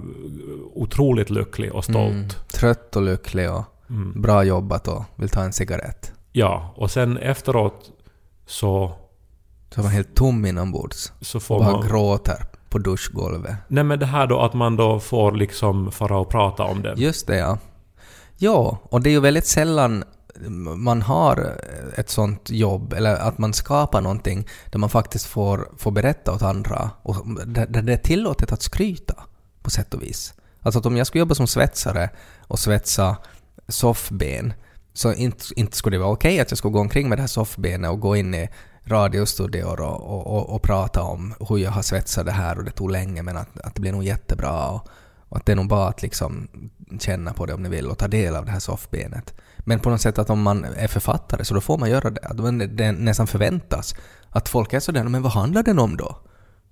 otroligt 0.74 1.30
lycklig 1.30 1.72
och 1.74 1.84
stolt. 1.84 2.12
Mm. 2.12 2.28
Trött 2.52 2.96
och 2.96 3.02
lycklig 3.02 3.50
och 3.50 3.64
Mm. 3.90 4.22
bra 4.22 4.44
jobbat 4.44 4.88
och 4.88 5.02
vill 5.16 5.28
ta 5.28 5.42
en 5.42 5.52
cigarett. 5.52 6.12
Ja, 6.32 6.74
och 6.76 6.90
sen 6.90 7.16
efteråt 7.18 7.90
så, 8.46 8.92
Så 9.74 9.80
är 9.80 9.82
man 9.82 9.92
helt 9.92 10.14
tom 10.14 10.46
inombords. 10.46 11.12
så 11.20 11.40
får 11.40 11.58
bara 11.58 11.72
man... 11.72 11.88
gråter 11.88 12.44
på 12.68 12.78
duschgolvet. 12.78 13.56
Nej 13.68 13.84
men 13.84 13.98
det 13.98 14.06
här 14.06 14.26
då 14.26 14.40
att 14.40 14.54
man 14.54 14.76
då 14.76 15.00
får 15.00 15.32
liksom 15.32 15.92
fara 15.92 16.18
och 16.18 16.28
prata 16.28 16.62
om 16.64 16.82
den. 16.82 16.98
Just 17.00 17.26
det, 17.26 17.36
ja. 17.36 17.58
Ja, 18.36 18.78
och 18.82 19.00
det 19.02 19.10
är 19.10 19.12
ju 19.12 19.20
väldigt 19.20 19.46
sällan 19.46 20.04
man 20.76 21.02
har 21.02 21.52
ett 21.96 22.10
sånt 22.10 22.50
jobb, 22.50 22.92
eller 22.92 23.16
att 23.16 23.38
man 23.38 23.52
skapar 23.52 24.00
någonting 24.00 24.46
där 24.70 24.78
man 24.78 24.90
faktiskt 24.90 25.26
får, 25.26 25.68
får 25.78 25.90
berätta 25.90 26.32
åt 26.32 26.42
andra 26.42 26.90
och 27.02 27.16
där 27.46 27.82
det 27.82 27.92
är 27.92 27.96
tillåtet 27.96 28.52
att 28.52 28.62
skryta 28.62 29.14
på 29.66 29.70
sätt 29.70 29.94
och 29.94 30.02
vis. 30.02 30.34
Alltså 30.62 30.78
att 30.78 30.86
om 30.86 30.96
jag 30.96 31.06
skulle 31.06 31.20
jobba 31.20 31.34
som 31.34 31.46
svetsare 31.46 32.10
och 32.38 32.58
svetsa 32.58 33.16
soffben 33.68 34.52
så 34.92 35.12
inte, 35.12 35.44
inte 35.56 35.76
skulle 35.76 35.96
det 35.96 36.00
vara 36.00 36.12
okej 36.12 36.40
att 36.40 36.50
jag 36.50 36.58
skulle 36.58 36.72
gå 36.72 36.80
omkring 36.80 37.08
med 37.08 37.18
det 37.18 37.22
här 37.22 37.28
soffbenet 37.28 37.90
och 37.90 38.00
gå 38.00 38.16
in 38.16 38.34
i 38.34 38.48
radiostudior 38.84 39.80
och, 39.80 40.00
och, 40.00 40.26
och, 40.26 40.54
och 40.54 40.62
prata 40.62 41.02
om 41.02 41.34
hur 41.48 41.58
jag 41.58 41.70
har 41.70 41.82
svetsat 41.82 42.26
det 42.26 42.32
här 42.32 42.58
och 42.58 42.64
det 42.64 42.70
tog 42.70 42.90
länge 42.90 43.22
men 43.22 43.36
att, 43.36 43.60
att 43.60 43.74
det 43.74 43.80
blir 43.80 43.92
nog 43.92 44.04
jättebra 44.04 44.68
och, 44.68 44.88
och 45.28 45.36
att 45.36 45.46
det 45.46 45.52
är 45.52 45.56
nog 45.56 45.68
bara 45.68 45.88
att 45.88 46.02
liksom 46.02 46.48
känna 47.00 47.32
på 47.32 47.46
det 47.46 47.54
om 47.54 47.62
ni 47.62 47.68
vill 47.68 47.86
och 47.86 47.98
ta 47.98 48.08
del 48.08 48.36
av 48.36 48.44
det 48.44 48.50
här 48.50 48.60
soffbenet. 48.60 49.34
Men 49.58 49.80
på 49.80 49.90
något 49.90 50.00
sätt 50.00 50.18
att 50.18 50.30
om 50.30 50.42
man 50.42 50.64
är 50.64 50.88
författare 50.88 51.44
så 51.44 51.54
då 51.54 51.60
får 51.60 51.78
man 51.78 51.90
göra 51.90 52.10
det. 52.10 52.20
Att 52.22 52.36
det 52.36 52.66
det 52.66 52.92
nästan 52.92 53.26
förväntas 53.26 53.94
att 54.30 54.48
folk 54.48 54.72
är 54.72 54.80
sådär, 54.80 55.04
men 55.04 55.22
vad 55.22 55.32
handlar 55.32 55.62
den 55.62 55.78
om 55.78 55.96
då? 55.96 56.16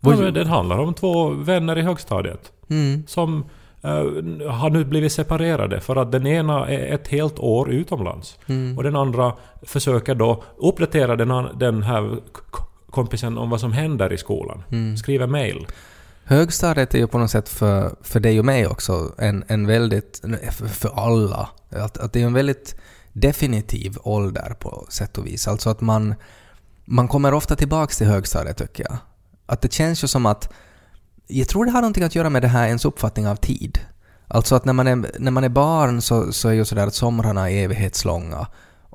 Ja, 0.01 0.11
Vad- 0.11 0.19
men 0.19 0.35
den 0.35 0.47
handlar 0.47 0.79
om 0.79 0.95
två 0.95 1.29
vänner 1.31 1.79
i 1.79 1.83
högstadiet. 1.83 2.53
Mm. 2.71 3.03
Som 3.07 3.45
eh, 3.83 3.91
har 4.51 4.71
nu 4.71 4.85
blivit 4.85 5.13
separerade 5.13 5.81
för 5.81 5.97
att 5.97 6.13
den 6.13 6.27
ena 6.27 6.69
är 6.69 6.95
ett 6.95 7.09
helt 7.09 7.39
år 7.39 7.71
utomlands. 7.71 8.39
Mm. 8.47 8.79
Och 8.79 8.85
den 8.85 8.97
andra 8.97 9.33
försöker 9.63 10.15
då 10.15 10.43
uppdatera 10.57 11.17
den, 11.17 11.47
den 11.59 11.83
här 11.83 12.19
kompisen 12.91 13.39
om 13.39 13.51
vad 13.51 13.61
som 13.61 13.73
händer 13.73 14.13
i 14.13 14.19
skolan. 14.19 14.63
Mm. 14.71 14.97
Skriver 14.97 15.27
mail. 15.27 15.67
Högstadiet 16.25 16.95
är 16.95 16.99
ju 16.99 17.07
på 17.07 17.19
något 17.19 17.31
sätt 17.31 17.49
för, 17.49 17.95
för 18.03 18.21
dig 18.21 18.39
och 18.39 18.45
mig 18.45 18.67
också 18.67 19.13
en, 19.19 19.45
en 19.49 19.67
väldigt, 19.67 20.21
för, 20.51 20.67
för 20.67 20.89
alla, 20.95 21.49
att, 21.71 21.99
att 21.99 22.13
det 22.13 22.23
är 22.23 22.27
en 22.27 22.33
väldigt 22.33 22.77
definitiv 23.13 23.97
ålder 24.03 24.57
på 24.61 24.87
sätt 24.89 25.19
och 25.19 25.27
vis. 25.27 25.49
Alltså 25.49 25.71
att 25.71 25.81
man, 25.81 26.15
man 26.85 27.09
kommer 27.09 27.35
ofta 27.35 27.57
tillbaks 27.57 27.99
till 27.99 28.07
högstadiet 28.07 28.57
tycker 28.57 28.87
jag. 28.91 28.99
Att 29.47 29.63
det 29.63 29.73
känns 29.73 30.05
ju 30.05 30.09
som 30.09 30.27
att, 30.27 30.53
jag 31.27 31.49
tror 31.49 31.65
det 31.65 31.71
har 31.71 31.81
någonting 31.81 32.05
att 32.05 32.15
göra 32.15 32.31
med 32.31 32.43
det 32.43 32.49
här 32.49 32.67
ens 32.67 32.85
uppfattning 32.85 33.29
av 33.29 33.37
tid. 33.37 33.79
Alltså 34.29 34.55
att 34.55 34.65
när 34.65 34.73
man 34.73 34.87
är, 34.87 35.11
när 35.19 35.31
man 35.31 35.45
är 35.45 35.49
barn 35.49 36.03
så, 36.03 36.33
så 36.33 36.49
är 36.49 36.53
ju 36.53 36.65
sådär 36.65 36.87
att 36.87 36.95
somrarna 36.95 37.51
är 37.51 37.65
evighetslånga. 37.65 38.47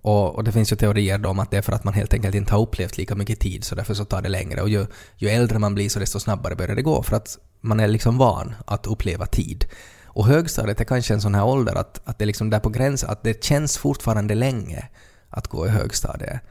Och, 0.01 0.36
och 0.36 0.44
det 0.44 0.51
finns 0.51 0.72
ju 0.72 0.75
teorier 0.75 1.18
då 1.18 1.29
om 1.29 1.39
att 1.39 1.51
det 1.51 1.58
är 1.58 1.62
för 1.62 1.72
att 1.72 1.84
man 1.84 1.94
helt 1.94 2.13
enkelt 2.13 2.36
inte 2.36 2.53
har 2.53 2.62
upplevt 2.62 2.98
lika 2.98 3.15
mycket 3.15 3.39
tid 3.39 3.63
så 3.63 3.75
därför 3.75 3.94
så 3.94 4.06
tar 4.06 4.22
det 4.22 4.29
längre. 4.29 4.62
Och 4.62 4.70
ju, 4.70 4.86
ju 5.15 5.29
äldre 5.29 5.60
man 5.60 5.75
blir 5.75 5.89
så 5.89 6.00
desto 6.00 6.20
snabbare 6.20 6.56
börjar 6.56 6.75
det 6.75 6.82
gå 6.82 7.03
för 7.03 7.15
att 7.15 7.38
man 7.62 7.79
är 7.79 7.88
liksom 7.88 8.18
van 8.18 8.56
att 8.65 8.88
uppleva 8.88 9.25
tid. 9.25 9.65
Och 10.06 10.25
högstadiet 10.25 10.82
är 10.82 10.86
kanske 10.86 11.13
en 11.13 11.22
sån 11.22 11.36
här 11.36 11.46
ålder 11.46 11.75
att, 11.75 12.01
att 12.06 12.18
det 12.18 12.24
är 12.24 12.27
liksom 12.27 12.50
där 12.50 12.60
på 12.60 12.70
gränsen, 12.70 13.10
att 13.10 13.24
det 13.24 13.44
känns 13.44 13.77
fortfarande 13.77 14.36
länge 14.36 14.89
att 15.29 15.48
gå 15.48 15.65
i 15.65 15.70
högstadiet. 15.70 16.41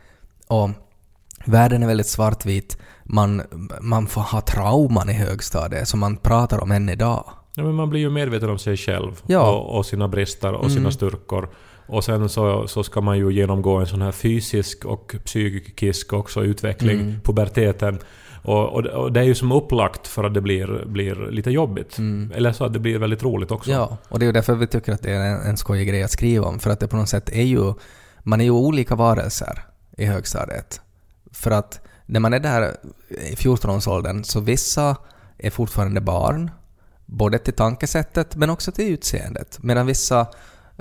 Och 0.47 0.71
världen 1.45 1.83
är 1.83 1.87
väldigt 1.87 2.07
svartvit, 2.07 2.79
man, 3.09 3.43
man 3.81 4.07
får 4.07 4.21
ha 4.21 4.41
trauman 4.41 5.11
i 5.11 5.13
högstadiet 5.13 5.89
som 5.89 6.01
man 6.01 6.17
pratar 6.17 6.63
om 6.63 6.71
än 6.71 6.89
idag. 6.89 7.25
Ja, 7.55 7.63
men 7.65 7.75
man 7.75 7.91
blir 7.91 8.01
ju 8.01 8.11
medveten 8.11 8.51
om 8.51 8.59
sig 8.59 8.77
själv 8.77 9.23
Ja. 9.27 9.51
och, 9.51 9.77
och 9.79 9.87
sina 9.87 10.09
brister 10.09 10.53
och 10.53 10.71
sina 10.71 10.81
Mm. 10.81 10.93
styrkor. 10.93 11.49
Och 11.87 12.05
sen 12.05 12.29
så, 12.29 12.69
så 12.69 12.83
ska 12.85 13.01
man 13.01 13.19
ju 13.19 13.31
genomgå 13.33 13.77
en 13.77 13.87
sån 13.87 14.03
här 14.03 14.13
fysisk 14.13 14.85
och 14.85 15.15
psykisk 15.25 16.13
också 16.13 16.45
utveckling, 16.45 17.01
Mm. 17.01 17.21
puberteten. 17.21 17.99
Och, 18.43 18.69
och, 18.69 18.85
och 18.87 19.13
det 19.13 19.21
är 19.21 19.25
ju 19.25 19.35
som 19.35 19.53
upplagt 19.53 20.07
för 20.07 20.25
att 20.25 20.35
det 20.35 20.41
blir, 20.41 20.85
blir 20.87 21.15
lite 21.31 21.51
jobbigt. 21.51 21.99
Mm. 21.99 22.33
Eller 22.35 22.53
så 22.53 22.65
att 22.65 22.73
det 22.73 22.79
blir 22.79 22.99
väldigt 22.99 23.23
roligt 23.23 23.51
också. 23.51 23.71
Ja, 23.71 23.97
och 24.09 24.19
det 24.19 24.25
är 24.25 24.27
ju 24.27 24.33
därför 24.33 24.55
vi 24.55 24.67
tycker 24.67 24.93
att 24.93 25.03
det 25.03 25.11
är 25.13 25.21
en, 25.35 25.41
en 25.51 25.57
skojig 25.57 25.89
grej 25.89 26.03
att 26.03 26.11
skriva 26.11 26.47
om, 26.47 26.59
för 26.59 26.71
att 26.71 26.81
det 26.81 26.89
på 26.89 26.97
något 26.97 27.09
sätt 27.09 27.29
är 27.33 27.43
ju 27.43 27.75
man 28.23 28.41
är 28.41 28.45
ju 28.45 28.51
olika 28.51 28.95
varelser 28.95 29.65
i 29.97 30.05
högstadiet. 30.05 30.81
För 31.33 31.51
att 31.51 31.81
när 32.09 32.21
man 32.21 32.35
är 32.35 32.41
där 32.41 32.77
i 33.09 33.35
14-årsåldern 33.35 34.25
så 34.25 34.41
vissa 34.41 34.97
är 35.39 35.51
fortfarande 35.51 36.01
barn, 36.01 36.51
både 37.07 37.39
till 37.39 37.55
tankesättet 37.55 38.37
men 38.37 38.51
också 38.51 38.73
till 38.73 38.89
utseendet. 38.89 39.59
Medan 39.63 39.87
vissa, 39.87 40.27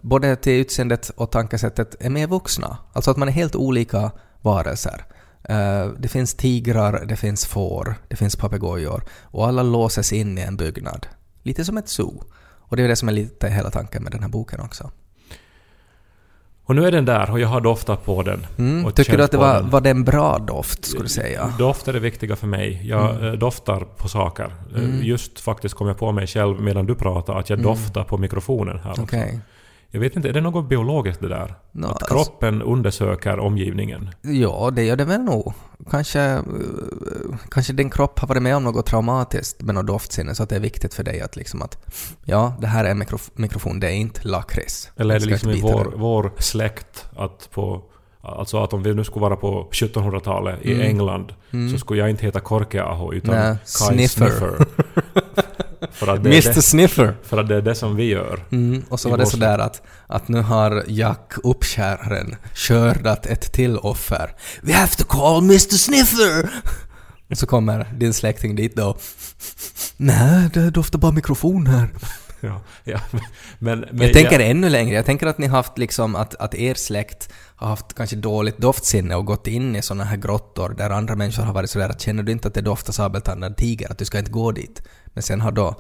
både 0.04 0.36
till 0.36 0.54
utseendet 0.54 1.10
och 1.10 1.32
tankesättet, 1.32 1.96
är 2.00 2.10
mer 2.10 2.28
vuxna. 2.28 2.78
Alltså 2.94 3.12
att 3.12 3.18
man 3.18 3.28
är 3.28 3.32
helt 3.32 3.56
olika 3.56 4.12
varelser. 4.42 5.06
Eh, 5.44 5.88
det 5.88 6.08
finns 6.08 6.34
tigrar, 6.34 7.06
det 7.06 7.16
finns 7.16 7.46
får, 7.46 7.96
det 8.08 8.16
finns 8.16 8.36
papegojor 8.36 9.04
och 9.24 9.48
alla 9.48 9.64
låses 9.64 10.14
in 10.14 10.38
i 10.38 10.42
en 10.42 10.58
byggnad. 10.58 11.08
Lite 11.44 11.66
som 11.66 11.78
ett 11.78 11.90
zoo. 11.90 12.24
Och 12.70 12.78
det 12.78 12.84
är 12.84 12.88
det 12.88 12.96
som 12.96 13.10
är 13.10 13.14
lite 13.14 13.50
hela 13.50 13.72
tanken 13.72 14.04
med 14.04 14.12
den 14.12 14.22
här 14.22 14.30
boken 14.30 14.60
också. 14.60 14.92
Och 16.70 16.76
nu 16.76 16.86
är 16.88 16.92
den 16.92 17.06
där 17.06 17.32
och 17.32 17.40
jag 17.40 17.48
har 17.48 17.62
doftat 17.62 18.06
på 18.06 18.24
den. 18.24 18.46
Mm. 18.58 18.86
och 18.86 18.96
Tycker 18.96 19.18
du 19.18 19.24
att 19.24 19.32
det 19.32 19.38
var, 19.38 19.54
den. 19.54 19.70
var 19.70 19.82
det 19.82 19.90
en 19.90 20.04
bra 20.04 20.38
doft, 20.40 20.86
skulle 20.86 21.04
du 21.04 21.10
säga? 21.10 21.54
Doft 21.60 21.88
är 21.88 21.94
det 21.94 22.00
viktiga 22.00 22.36
för 22.36 22.48
mig. 22.48 22.82
Jag 22.84 23.10
Mm. 23.16 23.26
eh, 23.28 23.32
doftar 23.34 23.80
på 23.98 24.08
saker. 24.08 24.54
Eh, 24.76 25.06
Just 25.08 25.40
faktiskt 25.40 25.76
kom 25.76 25.88
jag 25.88 25.98
på 25.98 26.12
mig 26.12 26.28
själv 26.28 26.62
medan 26.62 26.86
du 26.86 26.96
pratade 26.96 27.40
att 27.40 27.50
jag 27.50 27.60
Mm. 27.60 27.72
doftar 27.72 28.04
på 28.04 28.18
mikrofonen 28.18 28.80
här 28.84 28.92
också. 28.92 29.16
Jag 29.92 30.00
vet 30.00 30.16
inte, 30.16 30.30
är 30.30 30.34
det 30.34 30.42
något 30.42 30.70
biologiskt 30.70 31.22
det 31.22 31.30
där? 31.30 31.56
Nå, 31.72 31.88
att 31.88 31.94
alltså- 31.94 32.16
kroppen 32.16 32.62
undersöker 32.62 33.40
omgivningen? 33.40 34.10
Ja, 34.22 34.72
det 34.74 34.84
gör 34.84 34.96
det 34.96 35.06
väl 35.06 35.22
nog. 35.22 35.54
Kanske, 35.92 36.22
eh, 36.22 36.40
kanske 37.52 37.74
din 37.74 37.90
kropp 37.90 38.20
har 38.20 38.28
varit 38.28 38.44
med 38.44 38.56
om 38.56 38.64
något 38.64 38.86
traumatiskt 38.86 39.62
med 39.62 39.76
något 39.76 39.88
doftsinne 39.88 40.36
så 40.36 40.44
att 40.44 40.50
det 40.50 40.56
är 40.56 40.60
viktigt 40.60 40.94
för 40.94 41.04
dig 41.04 41.22
att 41.22 41.36
liksom 41.36 41.62
att 41.62 41.78
ja, 42.26 42.54
det 42.62 42.68
här 42.68 42.86
är 42.86 42.90
en 42.92 43.04
mikrof- 43.04 43.32
mikrofon, 43.36 43.80
det 43.80 43.88
är 43.88 43.92
inte 43.96 44.28
lakrits. 44.28 44.92
Eller 44.98 45.16
är 45.16 45.20
det 45.20 45.26
liksom 45.26 45.52
i 45.52 45.62
vår, 45.62 45.94
vår 45.96 46.32
släkt 46.38 47.06
att 47.16 47.50
på... 47.54 47.82
Alltså 48.22 48.64
att 48.64 48.74
om 48.74 48.84
vi 48.84 48.94
nu 48.94 49.04
skulle 49.04 49.22
vara 49.22 49.36
på 49.36 49.68
1700-talet 49.72 50.60
i 50.62 50.74
Mm. 50.74 50.86
England 50.88 51.34
så 51.72 51.78
skulle 51.80 52.00
jag 52.00 52.10
inte 52.10 52.26
heta 52.26 52.40
Korkeaho 52.40 53.14
utan 53.14 53.36
Nej, 53.36 53.56
Kai 53.80 54.08
Sniffer. 54.08 54.30
Sniffer. 54.30 54.66
för, 55.98 56.08
att 56.08 56.24
det 56.24 56.30
Mr 56.30 56.54
det, 56.54 56.62
Sniffer! 56.62 57.18
för 57.24 57.38
att 57.38 57.48
det 57.48 57.56
är 57.56 57.62
det 57.62 57.76
som 57.76 57.96
vi 57.96 58.04
gör. 58.04 58.46
Mm, 58.52 58.84
och 58.90 59.00
så 59.00 59.10
var 59.10 59.18
det 59.18 59.24
vår 59.24 59.32
sådär 59.32 59.60
att, 59.60 59.82
att 60.08 60.28
nu 60.28 60.42
har 60.42 60.84
Jack 60.88 61.34
uppskäraren 61.44 62.36
skördat 62.54 63.26
ett 63.26 63.54
till 63.54 63.78
offer. 63.78 64.32
We 64.62 64.74
have 64.74 64.96
to 64.96 65.04
call 65.04 65.44
Mr 65.44 65.78
Sniffer! 65.78 66.50
Och 67.30 67.38
så 67.38 67.46
kommer 67.46 67.94
din 67.98 68.14
släkting 68.14 68.56
dit 68.56 68.76
då. 68.76 68.98
Nej, 69.98 70.50
det 70.54 70.70
doftar 70.70 71.00
bara 71.00 71.12
mikrofon 71.12 71.68
här. 71.68 71.90
Ja, 72.48 72.62
ja. 72.84 73.00
Men, 73.60 73.80
men 73.80 74.02
Jag 74.06 74.14
tänker 74.14 74.40
ännu 74.40 74.70
längre. 74.70 74.96
Jag 74.96 75.06
tänker 75.06 75.28
att 75.28 75.38
ni 75.38 75.48
haft 75.48 75.78
liksom 75.78 76.16
att, 76.16 76.36
att 76.36 76.56
er 76.56 76.74
släkt 76.74 77.30
har 77.56 77.68
haft 77.68 77.94
kanske 77.94 78.16
dåligt 78.16 78.58
doftsinne 78.58 79.16
och 79.16 79.26
gått 79.26 79.48
in 79.48 79.76
i 79.76 79.82
såna 79.82 80.04
här 80.04 80.18
grottor 80.18 80.70
där 80.78 80.90
andra 80.90 81.16
människor 81.16 81.44
har 81.44 81.54
varit 81.54 81.70
sådär 81.70 81.90
att 81.90 82.02
känner 82.02 82.24
du 82.24 82.32
inte 82.32 82.48
att 82.48 82.54
det 82.54 82.62
doftar 82.62 82.94
sabeltandad 82.94 83.58
tiger, 83.58 83.92
att 83.92 83.98
du 83.98 84.06
ska 84.06 84.20
inte 84.20 84.32
gå 84.32 84.52
dit. 84.52 84.82
Men 85.06 85.24
sen 85.24 85.42
har 85.42 85.52
då 85.52 85.76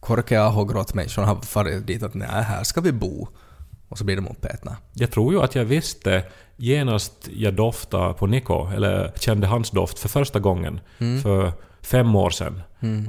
Korkeaho 0.00 0.64
grottmänniskorna 0.64 1.26
har 1.26 1.36
farit 1.36 1.86
dit 1.86 2.02
att 2.02 2.14
nej, 2.14 2.28
här 2.42 2.64
ska 2.64 2.80
vi 2.80 2.92
bo. 2.92 3.28
Och 3.88 3.98
så 3.98 4.04
blir 4.04 4.16
de 4.16 4.28
uppätna. 4.28 4.76
Jag 4.92 5.10
tror 5.10 5.32
ju 5.32 5.42
att 5.42 5.54
jag 5.54 5.64
visste 5.64 6.24
genast 6.56 7.12
jag 7.32 7.54
doftade 7.54 8.14
på 8.14 8.26
Nico, 8.26 8.68
eller 8.74 9.12
kände 9.16 9.46
hans 9.46 9.70
doft 9.70 9.98
för 9.98 10.08
första 10.08 10.38
gången 10.38 10.80
Mm. 10.98 11.22
för 11.22 11.52
fem 11.82 12.16
år 12.16 12.30
sedan. 12.30 12.62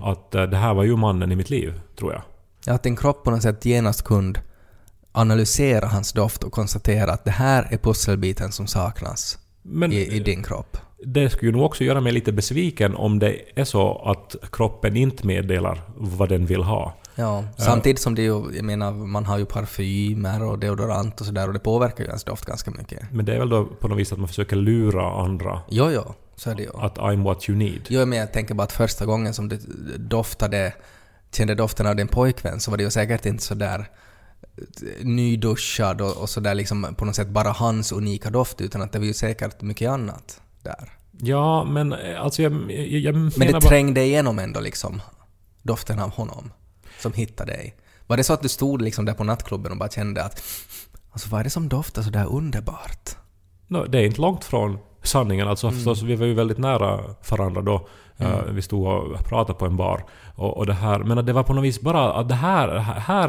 Att 0.04 0.36
eh, 0.36 0.44
det 0.44 0.58
här 0.58 0.74
var 0.74 0.84
ju 0.84 0.96
mannen 0.96 1.32
i 1.32 1.36
mitt 1.36 1.50
liv, 1.50 1.82
tror 2.00 2.14
jag. 2.14 2.22
Att 2.68 2.84
din 2.84 2.96
kropp 2.96 3.24
på 3.24 3.32
något 3.32 3.42
sätt 3.42 3.66
genast 3.66 4.04
kunde 4.04 4.40
analysera 5.12 5.88
hans 5.88 6.14
doft 6.14 6.44
och 6.44 6.52
konstatera 6.52 7.12
att 7.14 7.26
det 7.26 7.32
här 7.32 7.68
är 7.72 7.78
pusselbiten 7.78 8.52
som 8.52 8.68
saknas 8.68 9.38
Men 9.62 9.92
i, 9.94 9.96
i 10.02 10.20
din 10.20 10.44
kropp. 10.44 10.78
det 11.06 11.30
skulle 11.30 11.52
ju 11.52 11.58
nog 11.58 11.66
också 11.66 11.84
göra 11.84 12.02
mig 12.02 12.12
lite 12.12 12.32
besviken 12.32 12.96
om 12.96 13.20
det 13.20 13.60
är 13.60 13.64
så 13.64 14.02
att 14.06 14.36
kroppen 14.52 14.98
inte 14.98 15.28
meddelar 15.28 15.82
vad 15.96 16.30
den 16.30 16.46
vill 16.46 16.64
ha. 16.64 16.94
Ja, 17.16 17.44
samtidigt 17.58 18.02
som 18.02 18.16
det 18.16 18.22
ju, 18.22 18.56
jag 18.56 18.66
menar, 18.66 18.92
man 18.92 19.26
har 19.26 19.38
ju 19.38 19.46
parfymer 19.46 20.44
och 20.44 20.60
deodorant 20.60 21.20
och 21.22 21.26
sådär 21.26 21.48
och 21.48 21.54
det 21.54 21.60
påverkar 21.60 22.04
ju 22.04 22.08
ens 22.08 22.24
doft 22.24 22.46
ganska 22.46 22.72
mycket. 22.72 23.12
Men 23.12 23.26
det 23.26 23.34
är 23.36 23.40
väl 23.40 23.50
då 23.50 23.66
på 23.66 23.88
något 23.88 23.98
vis 23.98 24.12
att 24.12 24.20
man 24.20 24.28
försöker 24.28 24.56
lura 24.56 25.12
andra 25.24 25.62
Jo, 25.70 25.90
jo, 25.92 26.04
så 26.36 26.50
är 26.50 26.56
det 26.56 26.64
ju. 26.64 26.70
att 26.76 26.98
I'm 26.98 27.24
what 27.24 27.50
you 27.50 27.58
need. 27.58 27.82
Jo, 27.90 28.06
men 28.06 28.20
jag 28.20 28.34
tänker 28.34 28.54
bara 28.56 28.64
att 28.64 28.72
första 28.72 29.06
gången 29.06 29.34
som 29.34 29.50
du 29.50 29.58
doftade, 29.98 30.74
kände 31.32 31.56
doften 31.56 31.88
av 31.88 31.96
din 31.96 32.08
pojkvän 32.08 32.60
så 32.60 32.72
var 32.72 32.78
det 32.78 32.84
ju 32.84 32.92
säkert 32.92 33.26
inte 33.26 33.44
sådär 33.44 33.90
nyduschad 35.02 36.02
och, 36.02 36.18
och 36.18 36.30
sådär 36.30 36.56
liksom 36.56 36.96
på 36.98 37.06
något 37.06 37.16
sätt 37.16 37.28
bara 37.28 37.50
hans 37.52 37.92
unika 37.92 38.30
doft 38.30 38.62
utan 38.62 38.82
att 38.82 38.92
det 38.92 39.00
var 39.00 39.06
ju 39.06 39.14
säkert 39.14 39.62
mycket 39.62 39.90
annat 39.90 40.42
där. 40.64 40.90
Ja, 41.18 41.64
men 41.64 41.94
eh, 41.94 42.22
alltså 42.22 42.42
jag, 42.44 42.72
jag, 42.72 42.88
jag 42.88 43.16
Men 43.16 43.24
menar 43.24 43.46
det 43.46 43.52
bara... 43.52 43.62
trängde 43.70 44.04
igenom 44.04 44.40
ändå 44.40 44.60
liksom 44.60 45.02
doften 45.62 46.00
av 46.00 46.10
honom 46.12 46.52
som 47.00 47.14
hittade 47.14 47.52
dig. 47.52 47.76
Var 48.08 48.18
det 48.18 48.24
så 48.24 48.34
att 48.34 48.42
du 48.42 48.50
stod 48.50 48.82
liksom 48.82 49.06
där 49.06 49.14
på 49.14 49.24
nattklubben 49.24 49.72
och 49.72 49.78
bara 49.78 49.90
kände 49.90 50.24
att 50.24 50.44
alltså 51.12 51.30
vad 51.30 51.40
är 51.40 51.44
det 51.44 51.50
som 51.50 51.70
doftar 51.70 52.02
så 52.02 52.10
där 52.10 52.26
underbart? 52.36 53.10
No, 53.68 53.86
det 53.86 53.98
är 54.00 54.06
inte 54.06 54.22
långt 54.22 54.44
från 54.44 54.78
sanningen. 55.04 55.48
Alltså 55.48 55.68
Mm. 55.68 55.78
förstås, 55.78 56.02
vi 56.02 56.16
var 56.16 56.26
ju 56.26 56.34
väldigt 56.34 56.58
nära 56.58 57.16
varandra 57.30 57.62
då. 57.62 57.88
Eh, 58.18 58.44
vi 58.52 58.62
stod 58.62 58.88
och 58.88 59.26
pratade 59.26 59.60
på 59.60 59.66
en 59.66 59.78
bar. 59.78 60.06
Och, 60.36 60.58
och 60.58 60.66
det 60.66 60.74
här, 60.74 61.00
men 61.00 61.26
det 61.26 61.34
var 61.34 61.44
på 61.44 61.54
något 61.54 61.64
vis 61.64 61.82
bara 61.82 62.14
att 62.14 62.30
det 62.30 62.36
här, 62.36 62.78
här 62.80 63.28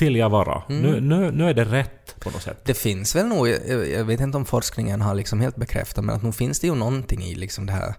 vill 0.00 0.16
jag 0.16 0.30
vara. 0.30 0.62
Mm. 0.68 0.82
Nu, 0.82 1.00
nu, 1.00 1.30
nu 1.30 1.50
är 1.50 1.54
det 1.54 1.64
rätt 1.64 2.16
på 2.20 2.30
något 2.30 2.42
sätt. 2.42 2.60
Det 2.64 2.74
finns 2.74 3.16
väl 3.16 3.26
nog, 3.26 3.48
jag, 3.94 4.04
vet 4.04 4.20
inte 4.20 4.36
om 4.36 4.44
forskningen 4.44 5.00
har 5.00 5.14
liksom 5.14 5.40
helt 5.40 5.56
bekräftat, 5.56 6.04
men 6.04 6.14
att 6.16 6.22
nog 6.22 6.34
finns 6.34 6.60
det 6.60 6.66
ju 6.66 6.74
någonting 6.74 7.22
i 7.22 7.34
liksom 7.34 7.66
det 7.66 7.72
här 7.72 7.94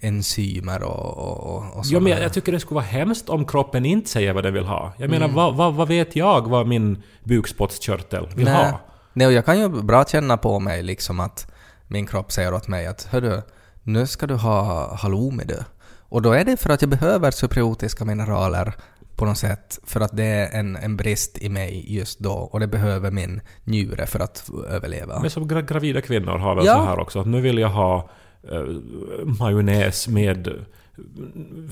enzymer 0.00 0.82
och, 0.82 1.18
och, 1.18 1.40
och, 1.40 1.56
och 1.56 1.72
Ja, 1.76 1.82
sådana 1.82 2.00
men 2.04 2.12
jag, 2.12 2.22
jag 2.22 2.32
tycker 2.32 2.52
det 2.52 2.60
skulle 2.60 2.74
vara 2.74 2.84
hemskt 2.84 3.28
om 3.28 3.44
kroppen 3.46 3.84
inte 3.86 4.10
säger 4.10 4.32
vad 4.32 4.44
den 4.44 4.54
vill 4.54 4.64
ha. 4.66 4.92
Jag 4.98 5.10
menar, 5.10 5.24
Mm. 5.24 5.36
vad, 5.36 5.54
vad, 5.56 5.74
vad 5.74 5.88
vet 5.88 6.16
jag 6.16 6.48
vad 6.48 6.66
min 6.66 7.02
bukspottkörtel 7.24 8.28
vill 8.34 8.44
Nej. 8.44 8.54
ha? 8.54 8.80
Nej, 9.12 9.26
och 9.26 9.32
jag 9.32 9.44
kan 9.44 9.58
ju 9.60 9.68
bra 9.68 10.04
känna 10.04 10.36
på 10.36 10.60
mig 10.60 10.82
liksom 10.82 11.20
att 11.20 11.52
min 11.86 12.06
kropp 12.06 12.32
säger 12.32 12.54
åt 12.54 12.68
mig 12.68 12.86
att 12.86 13.04
hördu, 13.04 13.42
nu 13.82 14.06
ska 14.06 14.26
du 14.26 14.34
ha 14.34 14.96
halloumi 14.96 15.44
du. 15.44 15.58
Och 16.14 16.22
då 16.22 16.32
är 16.32 16.44
det 16.44 16.56
för 16.56 16.70
att 16.70 16.82
jag 16.82 16.90
behöver 16.90 17.30
supriotiska 17.30 18.04
mineraler 18.04 18.74
på 19.16 19.24
något 19.24 19.38
sätt 19.38 19.78
för 19.84 20.00
att 20.00 20.16
det 20.16 20.24
är 20.24 20.58
en, 20.58 20.76
en 20.76 20.96
brist 20.96 21.38
i 21.38 21.48
mig 21.48 21.94
just 21.96 22.18
då 22.18 22.32
och 22.32 22.60
det 22.60 22.66
behöver 22.66 23.10
min 23.10 23.40
njure 23.64 24.06
för 24.06 24.20
att 24.20 24.50
överleva. 24.68 25.20
Men 25.20 25.30
som 25.30 25.48
gra 25.48 25.62
gravida 25.62 26.00
kvinnor 26.00 26.38
har 26.38 26.54
väl 26.54 26.66
Ja. 26.66 26.74
så 26.74 26.82
här 26.84 26.98
också, 27.00 27.20
att 27.20 27.26
nu 27.26 27.40
vill 27.40 27.58
jag 27.58 27.68
ha 27.68 28.08
eh, 28.52 28.62
majonnäs 29.40 30.08
med... 30.08 30.48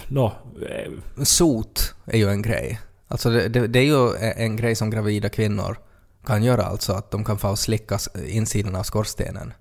Nå, 0.08 0.32
eh, 0.70 1.22
Sot 1.25 1.94
är 2.04 2.18
ju 2.18 2.28
en 2.28 2.42
grej. 2.42 2.80
Alltså 3.08 3.30
det, 3.30 3.49
det, 3.49 3.66
det 3.66 3.78
är 3.78 3.84
ju 3.84 4.16
en 4.37 4.56
grej 4.56 4.75
som 4.75 4.90
gravida 4.90 5.28
kvinnor 5.28 5.76
kan 6.26 6.42
göra, 6.42 6.62
alltså 6.62 6.92
att 6.92 7.11
de 7.11 7.25
kan 7.25 7.38
få 7.38 7.56
slicka 7.56 7.99
insidan 8.26 8.76
av 8.76 8.82
skorstenen. 8.82 9.52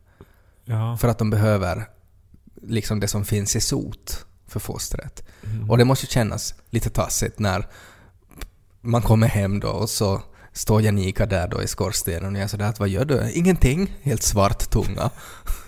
ja. 0.65 0.97
För 0.97 1.07
att 1.07 1.17
de 1.17 1.29
behöver 1.29 1.85
liksom 2.61 2.99
det 2.99 3.07
som 3.07 3.25
finns 3.25 3.55
i 3.55 3.61
sot 3.61 4.25
för 4.51 4.59
fostret. 4.59 5.23
Och 5.69 5.77
det 5.77 5.85
måste 5.85 6.05
kännas 6.05 6.53
lite 6.69 6.89
tassigt 6.89 7.39
när 7.39 7.67
man 8.81 9.01
kommer 9.01 9.27
hem 9.27 9.59
då 9.59 9.69
och 9.69 9.89
så 9.89 10.21
står 10.53 10.81
Janika 10.81 11.25
där 11.25 11.47
då 11.47 11.63
i 11.63 11.67
skorstenen 11.67 12.35
och 12.35 12.39
jag 12.39 12.43
är 12.43 12.47
sådär 12.47 12.65
att 12.65 12.79
vad 12.79 12.89
gör 12.89 13.05
du? 13.05 13.31
Ingenting. 13.31 13.93
Helt 14.01 14.23
svart 14.23 14.69
tunga. 14.69 15.09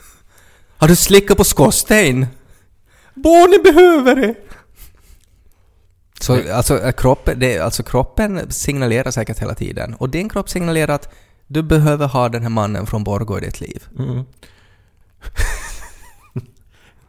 Har 0.78 0.88
du 0.88 0.96
slickat 0.96 1.38
på 1.38 1.44
skorsten? 1.44 2.28
Barnen 3.13 3.63
behöver 3.63 4.16
det! 4.16 4.36
Så 6.20 6.54
alltså, 6.54 6.80
är 6.80 6.92
kroppen, 6.92 7.40
det, 7.40 7.60
alltså 7.60 7.84
kroppen 7.84 8.52
signalerar 8.52 9.12
säkert 9.12 9.40
hela 9.40 9.56
tiden. 9.56 9.94
Och 9.94 10.10
din 10.10 10.30
kropp 10.30 10.50
signalerar 10.50 10.96
att 10.96 11.13
du 11.48 11.63
behöver 11.63 12.08
ha 12.08 12.30
den 12.30 12.42
här 12.42 12.50
mannen 12.50 12.86
från 12.86 13.04
Borgå 13.04 13.38
i 13.38 13.42
ditt 13.42 13.62
liv. 13.62 13.84
Mm. 14.00 14.24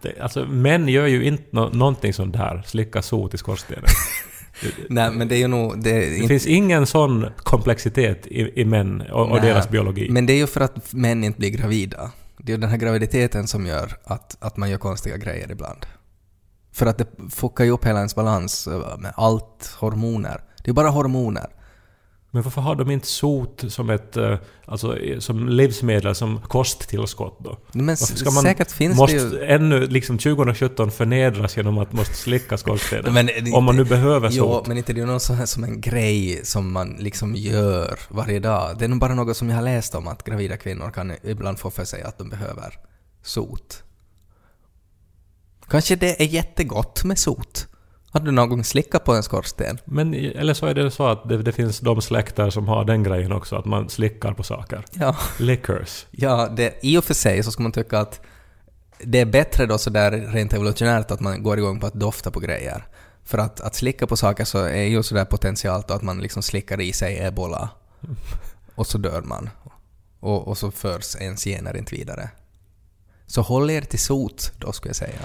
Det, 0.04 0.20
alltså 0.20 0.44
män 0.44 0.88
gör 0.88 1.06
ju 1.06 1.24
inte 1.24 1.44
nå 1.50 1.68
någonting 1.68 2.12
sånt 2.12 2.32
där, 2.32 2.62
slicka 2.66 3.02
sot 3.02 3.34
i 3.34 3.38
skorstenen. 3.38 3.84
Nej, 4.88 5.10
men 5.10 5.28
det 5.28 5.34
är 5.34 5.38
ju 5.38 5.48
nog... 5.48 5.82
Det, 5.82 5.90
Det 5.90 6.16
inte, 6.16 6.28
finns 6.28 6.46
ingen 6.46 6.86
sån 6.86 7.26
komplexitet 7.36 8.26
i, 8.26 8.60
i 8.60 8.64
män 8.64 9.00
och, 9.00 9.30
och 9.30 9.40
deras 9.40 9.68
biologi. 9.68 10.10
Men 10.10 10.26
det 10.26 10.32
är 10.32 10.36
ju 10.36 10.46
för 10.46 10.60
att 10.60 10.92
män 10.92 11.24
inte 11.24 11.38
blir 11.38 11.50
gravida. 11.50 12.10
Det 12.38 12.52
är 12.52 12.56
ju 12.56 12.60
den 12.60 12.70
här 12.70 12.76
graviditeten 12.76 13.46
som 13.46 13.66
gör 13.66 13.96
att, 14.04 14.36
att 14.40 14.56
man 14.56 14.70
gör 14.70 14.78
konstiga 14.78 15.16
grejer 15.16 15.52
ibland. 15.52 15.86
För 16.72 16.86
att 16.86 16.98
det 16.98 17.06
fuckar 17.30 17.64
ju 17.64 17.70
upp 17.70 17.84
hela 17.86 17.98
ens 17.98 18.14
balans 18.14 18.66
eh, 18.66 18.98
med 18.98 19.12
allt 19.16 19.76
hormoner. 19.78 20.40
Det 20.64 20.70
är 20.70 20.74
bara 20.74 20.88
hormoner. 20.88 21.46
Men 22.34 22.42
varför 22.42 22.60
har 22.60 22.74
de 22.74 22.90
inte 22.90 23.06
sot 23.06 23.64
som 23.68 23.90
ett 23.90 24.16
eh, 24.16 24.38
alltså, 24.66 24.98
eh, 24.98 25.18
som 25.18 25.48
livsmedel, 25.48 26.14
som 26.14 26.40
kosttillskott 26.40 27.38
då? 27.40 27.58
Men 27.72 27.86
Varför 27.86 28.16
ska 28.16 28.30
man 28.30 28.42
säkert 28.42 28.70
finns 28.70 28.98
måste 28.98 29.16
det 29.16 29.36
ju... 29.36 29.44
ännu 29.44 29.86
liksom 29.86 30.18
2017 30.18 30.90
förnedras 30.90 31.56
genom 31.56 31.78
att 31.78 31.92
måste 31.92 32.14
slicka 32.14 32.56
skorstenen? 32.58 33.14
Men 33.14 33.26
det- 33.26 33.52
Om 33.52 33.64
man 33.64 33.76
nu 33.76 33.84
behöver 33.84 34.30
Jo, 34.32 34.44
sot. 34.44 34.66
men 34.66 34.78
inte 34.78 34.92
det 34.92 34.98
är 34.98 35.00
ju 35.00 35.06
någon 35.06 35.20
sån 35.20 35.36
här 35.36 35.46
som 35.46 35.64
en 35.64 35.80
grej 35.80 36.40
som 36.44 36.72
man 36.72 36.96
liksom 36.98 37.34
gör 37.34 37.98
varje 38.08 38.38
dag. 38.40 38.78
Det 38.78 38.84
är 38.84 38.88
nog 38.88 38.98
bara 38.98 39.14
något 39.14 39.36
som 39.36 39.48
jag 39.48 39.56
har 39.56 39.62
läst 39.64 39.94
om 39.94 40.08
att 40.08 40.24
gravida 40.24 40.56
kvinnor 40.56 40.90
kan 40.90 41.12
ibland 41.22 41.58
få 41.58 41.70
för 41.70 41.84
sig 41.84 42.02
att 42.02 42.18
de 42.18 42.28
behöver 42.28 42.74
sot. 43.22 43.82
Kanske 45.68 45.96
det 45.96 46.22
är 46.22 46.26
jättegott 46.26 47.04
med 47.04 47.18
sot? 47.18 47.66
Har 48.14 48.20
du 48.20 48.30
någon 48.30 48.48
gång 48.48 48.64
slickat 48.64 49.04
på 49.04 49.14
en 49.14 49.22
skorsten? 49.22 49.78
Men, 49.84 50.14
eller 50.14 50.54
så 50.54 50.66
är 50.66 50.74
det 50.74 50.90
så 50.90 51.06
att 51.06 51.28
det, 51.28 51.42
det 51.42 51.52
finns 51.52 51.80
de 51.80 52.02
släkter 52.02 52.50
som 52.50 52.68
har 52.68 52.84
den 52.84 53.02
grejen 53.02 53.32
också, 53.32 53.56
att 53.56 53.64
man 53.64 53.88
slickar 53.88 54.32
på 54.32 54.42
saker. 54.42 54.84
Ja. 54.92 55.16
Liquors. 55.38 56.06
Ja, 56.10 56.48
det, 56.48 56.74
i 56.82 56.98
och 56.98 57.04
för 57.04 57.14
sig 57.14 57.42
så 57.42 57.50
ska 57.50 57.62
man 57.62 57.72
tycka 57.72 57.98
att 57.98 58.20
det 58.98 59.20
är 59.20 59.24
bättre 59.24 59.66
då 59.66 59.78
sådär 59.78 60.10
rent 60.10 60.52
evolutionärt 60.52 61.10
att 61.10 61.20
man 61.20 61.42
går 61.42 61.58
igång 61.58 61.80
på 61.80 61.86
att 61.86 61.94
dofta 61.94 62.30
på 62.30 62.40
grejer. 62.40 62.84
För 63.24 63.38
att, 63.38 63.60
att 63.60 63.74
slicka 63.74 64.06
på 64.06 64.16
saker 64.16 64.44
så 64.44 64.58
är 64.58 64.84
ju 64.84 65.02
sådär 65.02 65.24
potentiellt 65.24 65.90
att 65.90 66.02
man 66.02 66.18
liksom 66.18 66.42
slickar 66.42 66.80
i 66.80 66.92
sig 66.92 67.18
ebola. 67.18 67.68
Och 68.74 68.86
så 68.86 68.98
dör 68.98 69.22
man. 69.22 69.50
Och, 70.20 70.48
och 70.48 70.58
så 70.58 70.70
förs 70.70 71.16
ens 71.16 71.44
gener 71.44 71.76
inte 71.76 71.94
vidare. 71.94 72.30
Så 73.26 73.42
håll 73.42 73.70
er 73.70 73.80
till 73.80 73.98
sot 73.98 74.52
då 74.58 74.72
skulle 74.72 74.88
jag 74.88 74.96
säga. 74.96 75.20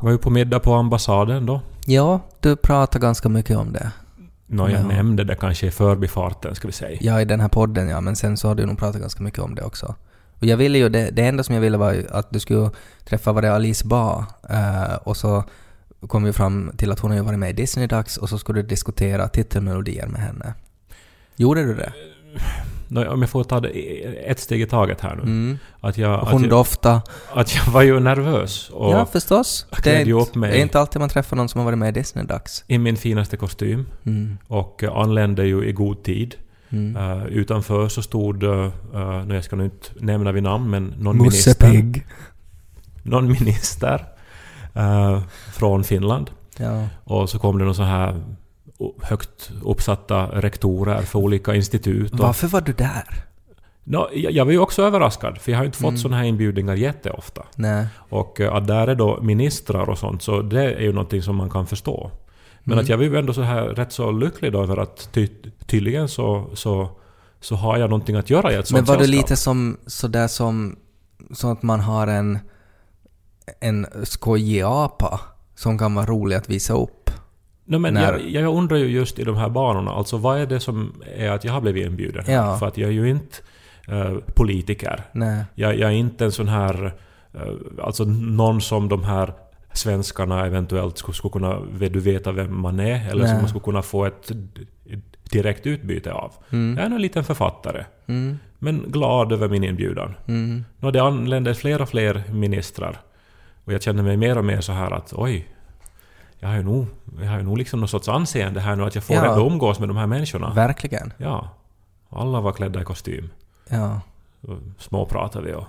Var 0.00 0.10
ju 0.10 0.18
på 0.18 0.30
middag 0.30 0.60
på 0.60 0.74
ambassaden 0.74 1.46
då. 1.46 1.60
Ja, 1.86 2.20
du 2.40 2.56
pratar 2.56 3.00
ganska 3.00 3.28
mycket 3.28 3.56
om 3.56 3.72
det. 3.72 3.90
Nå, 4.46 4.68
jag 4.68 4.80
Ja. 4.80 4.86
nämnde 4.86 5.24
det 5.24 5.34
kanske 5.34 5.66
i 5.66 5.70
förbifarten, 5.70 6.54
ska 6.54 6.68
vi 6.68 6.72
säga. 6.72 6.98
Ja, 7.00 7.20
i 7.20 7.24
den 7.24 7.40
här 7.40 7.48
podden 7.48 7.88
ja, 7.88 8.00
men 8.00 8.16
sen 8.16 8.36
så 8.36 8.48
har 8.48 8.54
du 8.54 8.66
nog 8.66 8.78
pratat 8.78 9.00
ganska 9.00 9.22
mycket 9.22 9.40
om 9.40 9.54
det 9.54 9.62
också. 9.62 9.94
Och 10.40 10.46
jag 10.46 10.56
ville 10.56 10.78
ju, 10.78 10.88
det, 10.88 11.10
det 11.10 11.22
enda 11.26 11.42
som 11.42 11.54
jag 11.54 11.62
ville 11.62 11.76
var 11.78 11.92
ju 11.92 12.06
att 12.10 12.30
du 12.30 12.40
skulle 12.40 12.70
träffa, 13.04 13.32
var 13.32 13.42
det 13.42 13.52
Alice 13.54 13.86
Ba? 13.86 14.24
Eh, 14.50 14.94
och 15.02 15.16
så 15.16 15.44
kom 16.06 16.22
vi 16.24 16.32
fram 16.32 16.72
till 16.76 16.92
att 16.92 17.00
hon 17.00 17.10
har 17.10 17.18
ju 17.18 17.24
varit 17.24 17.38
med 17.38 17.50
i 17.50 17.52
Disney-dags 17.52 18.16
och 18.16 18.28
så 18.28 18.38
skulle 18.38 18.62
du 18.62 18.68
diskutera 18.68 19.28
titelmelodier 19.28 20.06
med 20.06 20.20
henne. 20.20 20.54
Gjorde 21.36 21.62
du 21.64 21.74
det? 21.74 21.92
Om 22.96 23.20
jag 23.20 23.30
får 23.30 23.44
ta 23.44 23.60
det 23.60 23.68
ett 24.30 24.40
steg 24.40 24.60
i 24.62 24.66
taget 24.66 25.00
här 25.00 25.14
nu. 25.16 25.22
Mm. 25.22 25.58
Att, 25.80 25.98
jag, 25.98 26.18
Hon 26.18 26.34
att, 26.36 26.40
jag, 26.40 26.50
dofta. 26.50 27.02
att 27.34 27.54
jag 27.56 27.72
var 27.72 27.82
ju 27.82 28.00
nervös 28.00 28.70
och 28.70 28.92
Ja, 28.92 29.06
förstås. 29.06 29.66
Det 29.84 29.90
är, 29.96 30.12
upp 30.12 30.34
mig. 30.34 30.50
det 30.50 30.58
är 30.58 30.62
inte 30.62 30.80
alltid 30.80 31.00
man 31.00 31.08
träffar 31.08 31.36
någon 31.36 31.48
som 31.48 31.58
har 31.58 31.64
varit 31.64 31.78
med 31.78 31.96
i 31.96 32.00
Disney-dags. 32.00 32.64
i 32.66 32.78
min 32.78 32.96
finaste 32.96 33.36
kostym 33.36 33.86
Mm. 34.06 34.38
och 34.46 34.84
eh, 34.84 34.96
anlände 34.96 35.46
ju 35.46 35.64
i 35.64 35.72
god 35.72 36.02
tid. 36.02 36.34
Mm. 36.70 36.96
Eh, 36.96 37.26
utanför 37.26 37.88
så 37.88 38.02
stod, 38.02 38.42
uh, 38.42 38.70
nu 39.26 39.34
jag 39.34 39.44
ska 39.44 39.56
nu 39.56 39.64
inte 39.64 39.88
nämna 40.00 40.32
vid 40.32 40.42
namn, 40.42 40.70
men 40.70 40.94
någon 40.98 41.16
Musse 41.18 41.54
minister, 41.66 42.02
någon 43.02 43.28
minister 43.32 44.04
eh, 44.74 45.20
från 45.52 45.84
Finland. 45.84 46.30
Ja. 46.56 46.86
Och 47.04 47.30
så 47.30 47.38
kom 47.38 47.58
det 47.58 47.64
någon 47.64 47.74
så 47.74 47.82
här 47.82 48.22
högt 49.02 49.50
uppsatta 49.64 50.26
rektorer 50.26 51.02
för 51.02 51.18
olika 51.18 51.54
institut. 51.54 52.12
Varför 52.14 52.48
var 52.48 52.60
du 52.60 52.72
där? 52.72 53.24
Nå, 53.84 54.08
jag, 54.14 54.32
jag 54.32 54.44
var 54.44 54.52
ju 54.52 54.58
också 54.58 54.82
överraskad, 54.82 55.38
för 55.38 55.52
jag 55.52 55.58
har 55.58 55.64
inte 55.64 55.78
fått 55.78 55.88
Mm. 55.88 55.98
sådana 55.98 56.16
här 56.16 56.24
inbjudningar 56.24 56.74
jätteofta. 56.74 57.42
Nej. 57.56 57.86
Och 57.96 58.40
eh, 58.40 58.54
att 58.54 58.66
där 58.66 58.86
är 58.88 58.94
då 58.94 59.18
ministrar 59.22 59.88
och 59.90 59.98
sånt, 59.98 60.22
så 60.22 60.42
det 60.42 60.74
är 60.74 60.80
ju 60.80 60.92
någonting 60.92 61.22
som 61.22 61.36
man 61.36 61.50
kan 61.50 61.66
förstå. 61.66 62.10
Men 62.64 62.72
Mm. 62.72 62.82
att 62.82 62.88
jag 62.88 62.96
var 62.96 63.04
ju 63.04 63.16
ändå 63.18 63.32
så 63.32 63.42
här 63.42 63.62
rätt 63.62 63.92
så 63.92 64.10
lycklig 64.12 64.52
då 64.52 64.62
över 64.62 64.76
att 64.76 65.08
ty, 65.12 65.28
tydligen 65.66 66.08
så, 66.08 66.50
så, 66.54 66.88
så 67.40 67.54
har 67.54 67.78
jag 67.78 67.90
någonting 67.90 68.16
att 68.16 68.30
göra 68.30 68.52
i 68.52 68.54
ett 68.54 68.68
sånt 68.68 68.76
Men 68.78 68.84
var 68.84 68.96
du 68.96 69.04
sällskap. 69.04 69.22
lite 69.30 69.36
som 69.36 69.76
sådär 69.86 70.28
som 70.28 70.76
så 71.32 71.50
att 71.52 71.62
man 71.62 71.80
har 71.80 72.06
en, 72.06 72.38
en 73.60 73.86
skojig 74.04 74.62
apa 74.62 75.20
som 75.54 75.78
kan 75.78 75.94
vara 75.94 76.06
rolig 76.06 76.36
att 76.36 76.50
visa 76.50 76.74
upp? 76.74 76.99
No, 77.70 77.78
men 77.78 77.94
när- 77.94 78.12
jag, 78.18 78.30
jag 78.44 78.54
undrar 78.56 78.76
ju 78.76 78.86
just 78.86 79.18
i 79.18 79.24
de 79.24 79.36
här 79.36 79.48
banorna, 79.48 79.90
alltså 79.90 80.16
vad 80.16 80.38
är 80.40 80.46
det 80.46 80.60
som 80.60 80.92
är 81.16 81.30
att 81.30 81.44
jag 81.44 81.52
har 81.52 81.60
blivit 81.60 81.86
inbjuden? 81.86 82.24
Ja. 82.28 82.56
För 82.58 82.66
att 82.66 82.78
jag 82.78 82.88
är 82.88 82.92
ju 82.94 83.10
inte 83.10 83.36
eh, 83.88 84.14
politiker. 84.36 85.02
Nej. 85.12 85.44
Jag, 85.54 85.78
jag 85.78 85.90
är 85.90 85.94
inte 85.94 86.24
en 86.24 86.32
sån 86.32 86.48
här, 86.48 86.92
eh, 87.34 87.40
alltså 87.82 88.04
någon 88.04 88.60
som 88.60 88.88
de 88.88 89.04
här 89.04 89.32
svenskarna 89.72 90.46
eventuellt 90.46 90.98
skulle, 90.98 91.14
skulle 91.14 91.32
kunna 91.32 91.60
du, 91.88 92.00
veta 92.00 92.32
vem 92.32 92.60
man 92.60 92.80
är, 92.80 93.10
eller 93.10 93.24
som 93.24 93.32
Nej. 93.32 93.40
man 93.42 93.48
skulle 93.48 93.64
kunna 93.64 93.82
få 93.82 94.04
ett 94.04 94.32
direkt 95.30 95.66
utbyte 95.66 96.12
av. 96.12 96.32
Mm. 96.50 96.76
Jag 96.78 96.86
är 96.86 96.94
en 96.94 97.02
liten 97.02 97.24
författare, 97.24 97.84
Mm. 98.06 98.38
men 98.58 98.84
glad 98.88 99.32
över 99.32 99.48
min 99.48 99.64
inbjudan. 99.64 100.14
Mm. 100.28 100.64
Nå, 100.78 100.90
det 100.90 101.02
anländer 101.02 101.54
fler 101.54 101.82
och 101.82 101.88
fler 101.88 102.22
ministrar. 102.32 102.96
Och 103.64 103.72
jag 103.72 103.82
känner 103.82 104.02
mig 104.02 104.16
mer 104.16 104.38
och 104.38 104.44
mer 104.44 104.60
så 104.60 104.72
här 104.72 104.90
att 104.90 105.12
oj, 105.16 105.48
jag 106.40 106.48
har 106.48 106.56
ju 106.56 106.62
nog, 106.62 106.86
jag 107.20 107.30
har 107.30 107.38
ju 107.38 107.42
nog 107.44 107.58
liksom 107.58 107.80
någon 107.80 107.88
sorts 107.88 108.08
anseende 108.08 108.60
här 108.60 108.76
nu 108.76 108.84
att 108.84 108.94
jag 108.94 109.04
får 109.04 109.16
Ja. 109.16 109.24
ändå 109.32 109.46
umgås 109.46 109.78
med 109.78 109.88
de 109.88 109.96
här 109.96 110.06
människorna. 110.06 110.52
Verkligen. 110.54 111.12
Ja. 111.18 111.48
Alla 112.10 112.40
var 112.40 112.52
klädda 112.52 112.80
i 112.80 112.84
kostym. 112.84 113.30
Ja. 113.68 114.00
Småpratade 114.78 115.46
vi 115.46 115.54
och... 115.54 115.64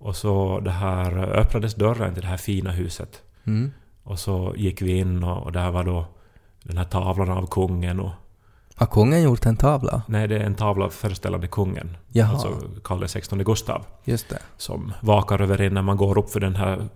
Och 0.00 0.16
så 0.16 0.60
det 0.60 0.70
här 0.70 1.18
öppnades 1.18 1.74
dörren 1.74 2.14
till 2.14 2.22
det 2.22 2.28
här 2.28 2.36
fina 2.36 2.70
huset. 2.70 3.22
Mm. 3.44 3.72
Och 4.02 4.18
så 4.18 4.54
gick 4.56 4.82
vi 4.82 4.98
in 4.98 5.24
och, 5.24 5.42
och 5.42 5.52
där 5.52 5.70
var 5.70 5.84
då 5.84 6.06
den 6.62 6.76
här 6.78 6.84
tavlan 6.84 7.30
av 7.30 7.46
kungen 7.46 8.00
och... 8.00 8.10
Har 8.74 8.86
kungen 8.86 9.22
gjort 9.22 9.46
en 9.46 9.56
tavla? 9.56 10.02
Nej, 10.06 10.28
det 10.28 10.36
är 10.36 10.40
en 10.44 10.54
tavla 10.54 10.90
föreställande 10.90 11.46
kungen. 11.48 11.96
Jaha. 12.08 12.30
Alltså 12.30 12.60
Karl 12.84 13.06
XVI 13.06 13.44
Gustav. 13.44 13.84
Just 14.04 14.28
det. 14.28 14.38
Som 14.56 14.92
vakar 15.00 15.40
över 15.40 15.60
en 15.60 15.74
när 15.74 15.82
man 15.82 15.96
går 15.96 16.18
upp 16.18 16.30
för 16.30 16.40
den 16.40 16.56
här 16.56 16.88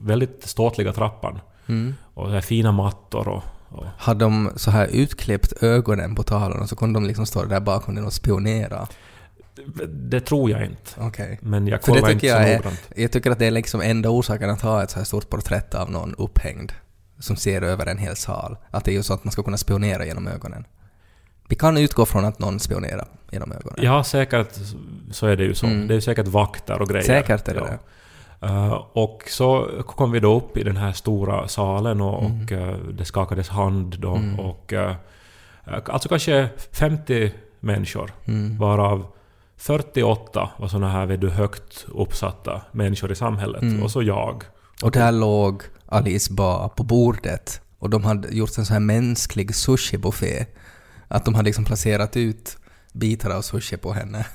väldigt 0.00 0.42
ståtliga 0.46 0.92
trappan. 0.92 1.38
Mm. 1.68 1.94
Och 2.14 2.30
här 2.30 2.40
fina 2.40 2.72
mattor 2.72 3.28
och... 3.28 3.42
och 3.68 3.84
Har 3.98 4.14
de 4.14 4.50
så 4.56 4.70
här 4.70 4.86
utklippt 4.86 5.62
ögonen 5.62 6.14
på 6.14 6.22
tavlan 6.22 6.68
så 6.68 6.76
kunde 6.76 6.96
de 6.96 7.06
liksom 7.06 7.26
stå 7.26 7.44
där 7.44 7.60
bakom 7.60 7.94
den 7.94 8.04
och 8.04 8.12
spionera? 8.12 8.88
det 9.88 10.20
tror 10.20 10.50
jag 10.50 10.64
inte. 10.64 10.90
Okej. 10.96 11.38
Men 11.42 11.66
jag 11.66 11.82
kollar 11.82 12.00
tycker 12.00 12.12
inte 12.12 12.26
så 12.26 12.32
jag 12.32 12.48
är- 12.48 12.56
noggrant. 12.56 12.90
Jag 12.96 13.12
tycker 13.12 13.30
att 13.30 13.38
det 13.38 13.46
är 13.46 13.50
liksom 13.50 13.80
enda 13.80 14.08
orsaken 14.08 14.50
att 14.50 14.60
ha 14.60 14.82
ett 14.82 14.90
så 14.90 14.98
här 14.98 15.04
stort 15.04 15.30
porträtt 15.30 15.74
av 15.74 15.90
någon 15.90 16.14
upphängd 16.14 16.72
som 17.18 17.36
ser 17.36 17.62
över 17.62 17.86
en 17.86 17.98
hel 17.98 18.16
sal. 18.16 18.56
Att 18.70 18.84
det 18.84 18.90
är 18.90 18.94
ju 18.94 19.02
så 19.02 19.14
att 19.14 19.24
man 19.24 19.32
ska 19.32 19.42
kunna 19.42 19.56
spionera 19.56 20.06
genom 20.06 20.28
ögonen. 20.28 20.64
Vi 21.48 21.56
kan 21.56 21.76
utgå 21.76 22.06
från 22.06 22.24
att 22.24 22.38
någon 22.38 22.60
spionerar 22.60 23.08
genom 23.30 23.52
ögonen. 23.52 23.78
Ja, 23.82 24.04
säkert 24.04 24.58
så 25.10 25.26
är 25.26 25.36
det 25.36 25.44
ju 25.44 25.54
så. 25.54 25.66
Mm. 25.66 25.88
Det 25.88 25.94
är 25.94 26.00
säkert 26.00 26.26
vakter 26.26 26.82
och 26.82 26.88
grejer. 26.88 27.04
Säkert 27.04 27.48
är 27.48 27.54
det 27.54 27.60
ja. 27.60 27.66
det. 27.66 27.78
Uh, 28.46 28.72
och 28.92 29.22
så 29.28 29.68
kom 29.86 30.10
vi 30.12 30.20
då 30.20 30.36
upp 30.36 30.56
i 30.56 30.62
den 30.62 30.76
här 30.76 30.92
stora 30.92 31.48
salen 31.48 32.00
och, 32.00 32.24
Mm. 32.24 32.42
och 32.44 32.52
uh, 32.52 32.88
det 32.92 33.04
skakades 33.04 33.48
hand 33.48 33.96
då. 33.98 34.14
Mm. 34.14 34.40
Och, 34.40 34.72
uh, 34.72 34.92
alltså 35.64 36.08
kanske 36.08 36.48
50 36.72 37.32
människor, 37.60 38.12
Mm. 38.24 38.58
varav 38.58 39.06
48 39.56 40.50
var 40.58 40.68
såna 40.68 40.90
här 40.90 41.06
vet 41.06 41.20
du, 41.20 41.30
högt 41.30 41.86
uppsatta 41.94 42.60
människor 42.72 43.12
i 43.12 43.14
samhället. 43.14 43.62
Mm. 43.62 43.82
Och 43.82 43.90
så 43.90 44.02
jag. 44.02 44.42
Och 44.82 44.90
där 44.90 45.12
låg 45.12 45.62
Alice 45.86 46.32
Ba 46.32 46.68
på 46.68 46.82
bordet 46.82 47.60
och 47.78 47.90
de 47.90 48.04
hade 48.04 48.28
gjort 48.28 48.58
en 48.58 48.66
så 48.66 48.72
här 48.72 48.80
mänsklig 48.80 49.54
sushibuffé. 49.54 50.46
Att 51.08 51.24
de 51.24 51.34
hade 51.34 51.46
liksom 51.46 51.64
placerat 51.64 52.16
ut 52.16 52.58
bitar 52.92 53.30
av 53.30 53.42
sushi 53.42 53.76
på 53.76 53.92
henne. 53.92 54.26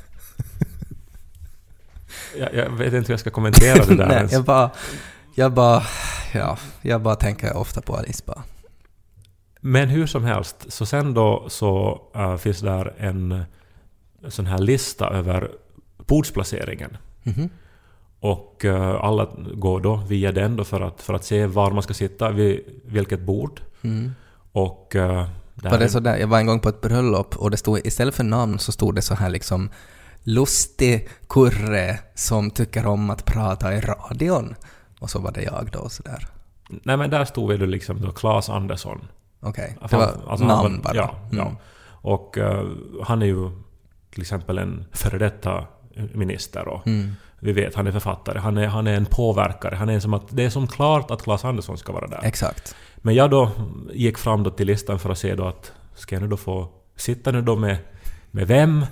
Jag, 2.38 2.54
jag 2.54 2.70
vet 2.70 2.94
inte 2.94 3.08
hur 3.08 3.14
jag 3.14 3.20
ska 3.20 3.30
kommentera 3.30 3.86
det 3.86 3.96
där 3.96 4.06
Nej, 4.08 4.18
ens. 4.18 4.32
jag 4.32 4.44
bara... 4.44 4.72
Jag 5.36 5.54
bara... 5.54 5.84
Ja, 6.34 6.58
jag 6.82 7.02
bara 7.02 7.16
tänker 7.16 7.58
ofta 7.58 7.82
på 7.82 7.96
Alice 7.96 8.24
Ba. 8.26 8.34
Men 9.62 9.90
hur 9.90 10.08
som 10.08 10.24
helst, 10.24 10.66
så 10.68 10.86
sen 10.86 11.14
då 11.14 11.46
så 11.50 12.02
äh, 12.16 12.38
finns 12.38 12.60
där 12.60 12.94
en 12.98 13.44
sån 14.28 14.46
här 14.46 14.58
lista 14.58 15.10
över 15.10 15.52
bordsplaceringen. 15.98 16.98
Mhm. 17.24 17.50
Och 18.20 18.66
äh, 18.66 19.04
alla 19.04 19.28
går 19.54 19.82
då 19.82 19.96
via 19.96 20.32
den 20.32 20.56
då 20.56 20.64
för 20.64 20.82
att, 20.82 21.02
för 21.02 21.14
att 21.14 21.26
se 21.26 21.46
var 21.46 21.72
man 21.72 21.84
ska 21.84 21.94
sitta, 21.94 22.32
vid 22.32 22.60
vilket 22.86 23.20
bord. 23.20 23.62
Mm. 23.82 24.12
Och... 24.52 24.96
Äh, 24.96 25.28
Var 25.56 25.78
det 25.78 25.90
så 25.90 26.00
där? 26.00 26.18
Jag 26.18 26.28
var 26.28 26.40
en 26.40 26.46
gång 26.46 26.60
på 26.60 26.70
ett 26.70 26.82
bröllop 26.82 27.38
och 27.38 27.52
det 27.52 27.58
stod, 27.58 27.80
istället 27.88 28.16
för 28.16 28.24
namn 28.24 28.60
så 28.60 28.72
stod 28.72 28.96
det 28.96 29.02
så 29.02 29.16
här 29.16 29.30
liksom 29.30 29.70
lustig 30.24 31.10
kurre 31.30 32.00
som 32.16 32.52
tycker 32.52 32.86
om 32.86 33.10
att 33.10 33.26
prata 33.26 33.74
i 33.76 33.82
radion. 33.82 34.56
Och 35.00 35.10
så 35.10 35.20
var 35.20 35.32
det 35.32 35.42
jag 35.44 35.70
då 35.72 35.90
sådär. 35.90 36.28
Nej 36.70 36.98
men 36.98 37.10
där 37.10 37.26
stod 37.26 37.60
det 37.60 37.66
liksom 37.68 38.02
då 38.02 38.12
Claes 38.12 38.50
Andersson. 38.50 39.08
Okej, 39.40 39.74
det 39.78 39.82
Alltså, 39.82 39.98
var 39.98 40.32
alltså 40.32 40.46
namn 40.46 40.76
var- 40.76 40.84
bara. 40.84 40.96
Ja, 40.96 41.16
ja. 41.32 41.42
Mm. 41.42 41.56
Och 42.04 42.38
äh, 42.38 42.66
han 43.04 43.22
är 43.22 43.26
ju 43.26 43.52
till 44.12 44.22
exempel 44.22 44.58
en 44.58 44.86
före 44.92 45.18
detta 45.18 45.66
minister 46.14 46.68
och 46.68 46.88
Mm. 46.88 47.12
vi 47.40 47.52
vet, 47.54 47.76
han 47.76 47.88
är 47.88 47.92
författare, 47.92 48.40
han 48.40 48.58
är, 48.58 48.68
han 48.68 48.88
är 48.88 48.94
en 48.94 49.06
påverkare, 49.06 49.76
han 49.76 49.90
är 49.90 50.00
som 50.00 50.14
att, 50.14 50.24
det 50.30 50.44
är 50.44 50.50
som 50.50 50.68
klart 50.68 51.12
att 51.12 51.24
Claes 51.24 51.46
Andersson 51.46 51.78
ska 51.78 51.94
vara 51.94 52.08
där. 52.08 52.20
Exakt. 52.24 52.76
Men 52.98 53.16
jag 53.16 53.30
då 53.30 53.52
gick 53.94 54.18
fram 54.18 54.44
då 54.44 54.50
till 54.50 54.68
listan 54.68 55.00
för 55.00 55.10
att 55.10 55.18
se 55.18 55.36
då 55.36 55.46
att 55.48 55.72
ska 55.96 56.16
jag 56.16 56.22
nu 56.22 56.28
då 56.28 56.38
få 56.38 56.68
sitta 56.96 57.32
nu 57.32 57.42
då 57.42 57.56
med, 57.56 57.78
med 58.32 58.48
vem? 58.48 58.86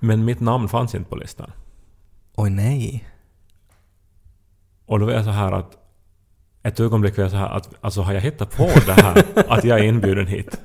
Men 0.00 0.24
mitt 0.24 0.40
namn 0.40 0.68
fanns 0.68 0.94
inte 0.94 1.10
på 1.10 1.16
listan. 1.16 1.52
Oj 2.36 2.50
nej. 2.50 3.04
Och 4.86 4.98
då 4.98 5.06
var 5.06 5.12
jag 5.12 5.24
så 5.24 5.30
här 5.30 5.52
att 5.52 5.76
ett 6.62 6.80
ögonblick 6.80 7.16
var 7.16 7.24
jag 7.24 7.30
så 7.30 7.36
här 7.36 7.48
att 7.56 7.68
alltså 7.80 8.00
har 8.02 8.12
jag 8.12 8.20
hittat 8.20 8.56
på 8.56 8.70
det 8.86 8.92
här 8.92 9.24
att 9.48 9.64
jag 9.64 9.78
är 9.78 9.84
inbjuden 9.84 10.26
hit? 10.26 10.60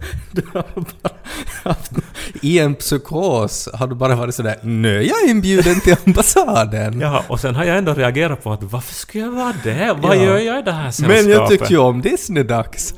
I 2.41 2.59
en 2.59 2.75
psykos 2.75 3.69
har 3.73 3.87
du 3.87 3.95
bara 3.95 4.15
varit 4.15 4.35
sådär 4.35 4.55
”Nu 4.61 4.97
är 4.97 5.01
jag 5.01 5.29
inbjuden 5.29 5.79
till 5.81 5.95
ambassaden”. 6.05 6.99
Ja, 7.05 7.23
och 7.27 7.39
sen 7.39 7.55
har 7.55 7.63
jag 7.63 7.77
ändå 7.77 7.93
reagerat 7.93 8.43
på 8.43 8.51
att 8.53 8.63
varför 8.63 8.93
skulle 8.93 9.23
jag 9.23 9.31
vara 9.31 9.53
det? 9.63 9.95
Vad 10.01 10.17
Ja. 10.17 10.23
gör 10.23 10.37
jag 10.37 10.59
i 10.59 10.61
det 10.61 10.71
här 10.71 10.91
sällskapet? 10.91 11.23
Men 11.25 11.31
jag 11.33 11.49
tycker 11.49 11.69
ju 11.71 11.77
om 11.77 12.01
Disney-dags. 12.01 12.93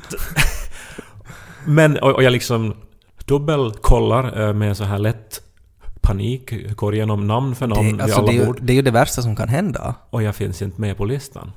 Men, 1.64 1.98
och, 1.98 2.10
och 2.14 2.22
jag 2.22 2.32
liksom 2.32 2.76
dubbelkollar 3.24 4.40
eh, 4.48 4.52
med 4.54 4.76
så 4.76 4.84
här 4.84 4.98
lätt 4.98 5.40
panik, 6.08 6.76
går 6.76 6.94
igenom 6.94 7.26
namn 7.26 7.54
för 7.54 7.66
namn 7.66 7.84
Det, 7.86 7.92
vid 7.92 8.00
alltså, 8.00 8.18
alla 8.18 8.26
det, 8.26 8.36
är 8.36 8.40
ju, 8.40 8.46
bord. 8.46 8.58
det 8.62 8.72
är 8.72 8.74
ju 8.74 8.82
det 8.82 8.90
värsta 8.90 9.22
som 9.22 9.36
kan 9.36 9.48
hända. 9.48 9.94
Och 10.10 10.22
jag 10.22 10.34
finns 10.36 10.62
inte 10.62 10.80
med 10.80 10.96
på 10.96 11.04
listan. 11.04 11.52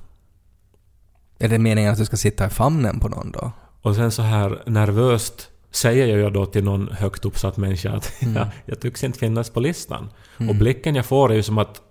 Är 1.40 1.50
det 1.50 1.60
meningen 1.60 1.92
att 1.92 1.98
du 1.98 2.06
ska 2.06 2.18
sitta 2.18 2.46
i 2.46 2.50
famnen 2.50 3.00
på 3.00 3.10
någon 3.10 3.32
då? 3.32 3.52
Och 3.82 3.96
sen 3.96 4.12
så 4.12 4.22
här 4.22 4.64
nervöst 4.66 5.50
säger 5.72 6.18
jag 6.18 6.34
då 6.34 6.46
till 6.46 6.64
någon 6.64 6.90
högt 6.92 7.26
uppsatt 7.26 7.58
människa 7.58 7.92
att 7.92 8.22
Mm. 8.22 8.36
jag, 8.36 8.48
jag 8.66 8.80
tycks 8.80 9.04
inte 9.04 9.20
finnas 9.20 9.50
på 9.50 9.60
listan. 9.60 10.10
Och 10.50 10.56
blicken 10.56 10.96
jag 10.96 11.06
får 11.06 11.32
är 11.32 11.36
ju 11.36 11.44
som 11.44 11.58
att 11.58 11.82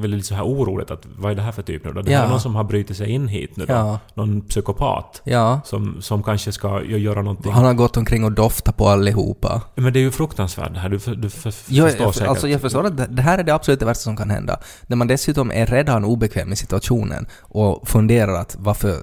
väldigt 0.00 0.26
så 0.26 0.34
här 0.34 0.42
oroligt 0.44 0.90
att 0.90 1.06
vad 1.18 1.30
är 1.30 1.34
det 1.34 1.42
här 1.42 1.52
för 1.52 1.62
typ 1.62 1.84
nu 1.84 1.92
då? 1.92 2.02
Det 2.02 2.10
här 2.10 2.18
Ja. 2.18 2.24
är 2.24 2.30
någon 2.30 2.40
som 2.40 2.54
har 2.54 2.64
brutit 2.64 2.96
sig 2.96 3.10
in 3.10 3.28
hit 3.28 3.56
nu 3.56 3.64
då. 3.66 3.72
Ja. 3.72 3.98
Någon 4.14 4.40
psykopat. 4.40 5.22
Ja. 5.24 5.60
Som, 5.64 5.96
som 6.00 6.22
kanske 6.22 6.52
ska 6.52 6.82
göra 6.82 7.22
någonting. 7.22 7.52
Han 7.52 7.64
har 7.64 7.74
gått 7.74 7.96
omkring 7.96 8.24
och 8.24 8.32
doftat 8.32 8.76
på 8.76 8.88
allihopa. 8.88 9.62
Men 9.74 9.92
det 9.92 9.98
är 9.98 10.00
ju 10.00 10.10
fruktansvärt 10.10 10.74
det 10.74 10.80
här. 10.80 10.88
Du, 10.88 10.98
du 10.98 11.30
för, 11.30 11.54
Jag, 11.68 11.88
förstår 11.90 12.06
jag, 12.06 12.14
säkert. 12.14 12.28
alltså 12.28 12.48
jag 12.48 12.60
förstår 12.60 12.84
att 12.86 13.16
det, 13.16 13.22
här 13.22 13.38
är 13.38 13.42
det 13.42 13.54
absolut 13.54 13.80
det 13.80 13.86
värsta 13.86 14.02
som 14.02 14.16
kan 14.16 14.30
hända. 14.30 14.58
När 14.86 14.96
man 14.96 15.06
dessutom 15.06 15.50
är 15.50 15.66
redan 15.66 16.04
obekväm 16.04 16.52
i 16.52 16.56
situationen 16.56 17.26
och 17.40 17.88
funderar 17.88 18.32
att 18.40 18.56
varför 18.58 18.96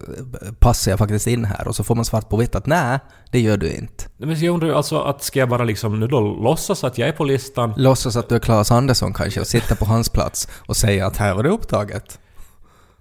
passar 0.60 0.91
jag 0.91 0.99
faktiskt 0.99 1.27
in 1.27 1.45
här? 1.45 1.67
Och 1.67 1.75
så 1.75 1.84
får 1.84 1.95
man 1.95 2.06
svart 2.06 2.29
på 2.29 2.38
vitt 2.38 2.56
att 2.56 2.65
nej, 2.65 2.99
det 3.32 3.39
gör 3.39 3.58
du 3.58 3.71
inte. 3.73 4.03
Men 4.17 4.39
jag 4.39 4.53
undrar 4.53 4.67
ju 4.69 4.75
alltså 4.75 4.99
att 5.01 5.23
ska 5.23 5.39
jag 5.39 5.49
bara 5.49 5.63
liksom 5.63 5.99
nu 5.99 6.08
då 6.08 6.19
låtsas 6.21 6.84
att 6.84 6.97
jag 6.97 7.08
är 7.10 7.13
på 7.13 7.23
listan? 7.23 7.73
Låtsas 7.77 8.15
att 8.15 8.29
du 8.29 8.36
är 8.36 8.39
Claes 8.39 8.71
Andersson 8.71 9.13
kanske 9.13 9.39
och 9.39 9.47
sitta 9.47 9.75
på 9.75 9.86
hans 9.86 10.10
plats 10.10 10.47
och 10.67 10.77
säga 10.84 11.08
att 11.08 11.17
här 11.17 11.34
var 11.34 11.43
det 11.43 11.50
upptaget. 11.50 12.19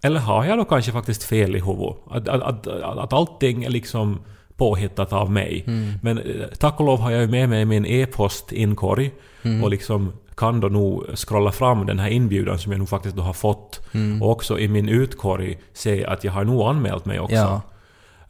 Eller 0.02 0.20
har 0.20 0.44
jag 0.44 0.58
då 0.58 0.64
kanske 0.64 0.92
faktiskt 0.92 1.22
fel 1.22 1.56
i 1.56 1.60
huvudet? 1.60 1.96
Att, 2.10 2.28
att, 2.28 2.66
att, 2.66 2.98
att 2.98 3.12
allting 3.12 3.64
är 3.64 3.70
liksom 3.70 4.20
påhittat 4.56 5.12
av 5.12 5.30
mig. 5.30 5.64
Mm. 5.66 5.92
Men 6.02 6.18
eh, 6.18 6.46
tack 6.58 6.80
och 6.80 6.86
lov 6.86 7.00
har 7.00 7.10
jag 7.10 7.20
ju 7.20 7.28
med 7.28 7.48
mig 7.48 7.64
min 7.64 7.86
e-postinkorg 7.86 9.10
Mm. 9.44 9.64
och 9.64 9.70
liksom 9.70 10.12
kan 10.36 10.60
då 10.60 10.68
nog 10.68 11.04
scrolla 11.16 11.52
fram 11.52 11.86
den 11.86 11.98
här 11.98 12.08
inbjudan 12.08 12.58
som 12.58 12.72
jag 12.72 12.78
nog 12.78 12.88
faktiskt 12.88 13.16
då 13.16 13.22
har 13.22 13.32
fått. 13.32 13.80
Mm. 13.94 14.22
Och 14.22 14.30
också 14.30 14.58
i 14.58 14.68
min 14.68 14.88
utkorg 14.88 15.58
se 15.72 16.04
att 16.06 16.24
jag 16.24 16.32
har 16.32 16.44
nog 16.44 16.62
anmält 16.62 17.04
mig 17.04 17.20
också. 17.20 17.34
Ja. 17.34 17.60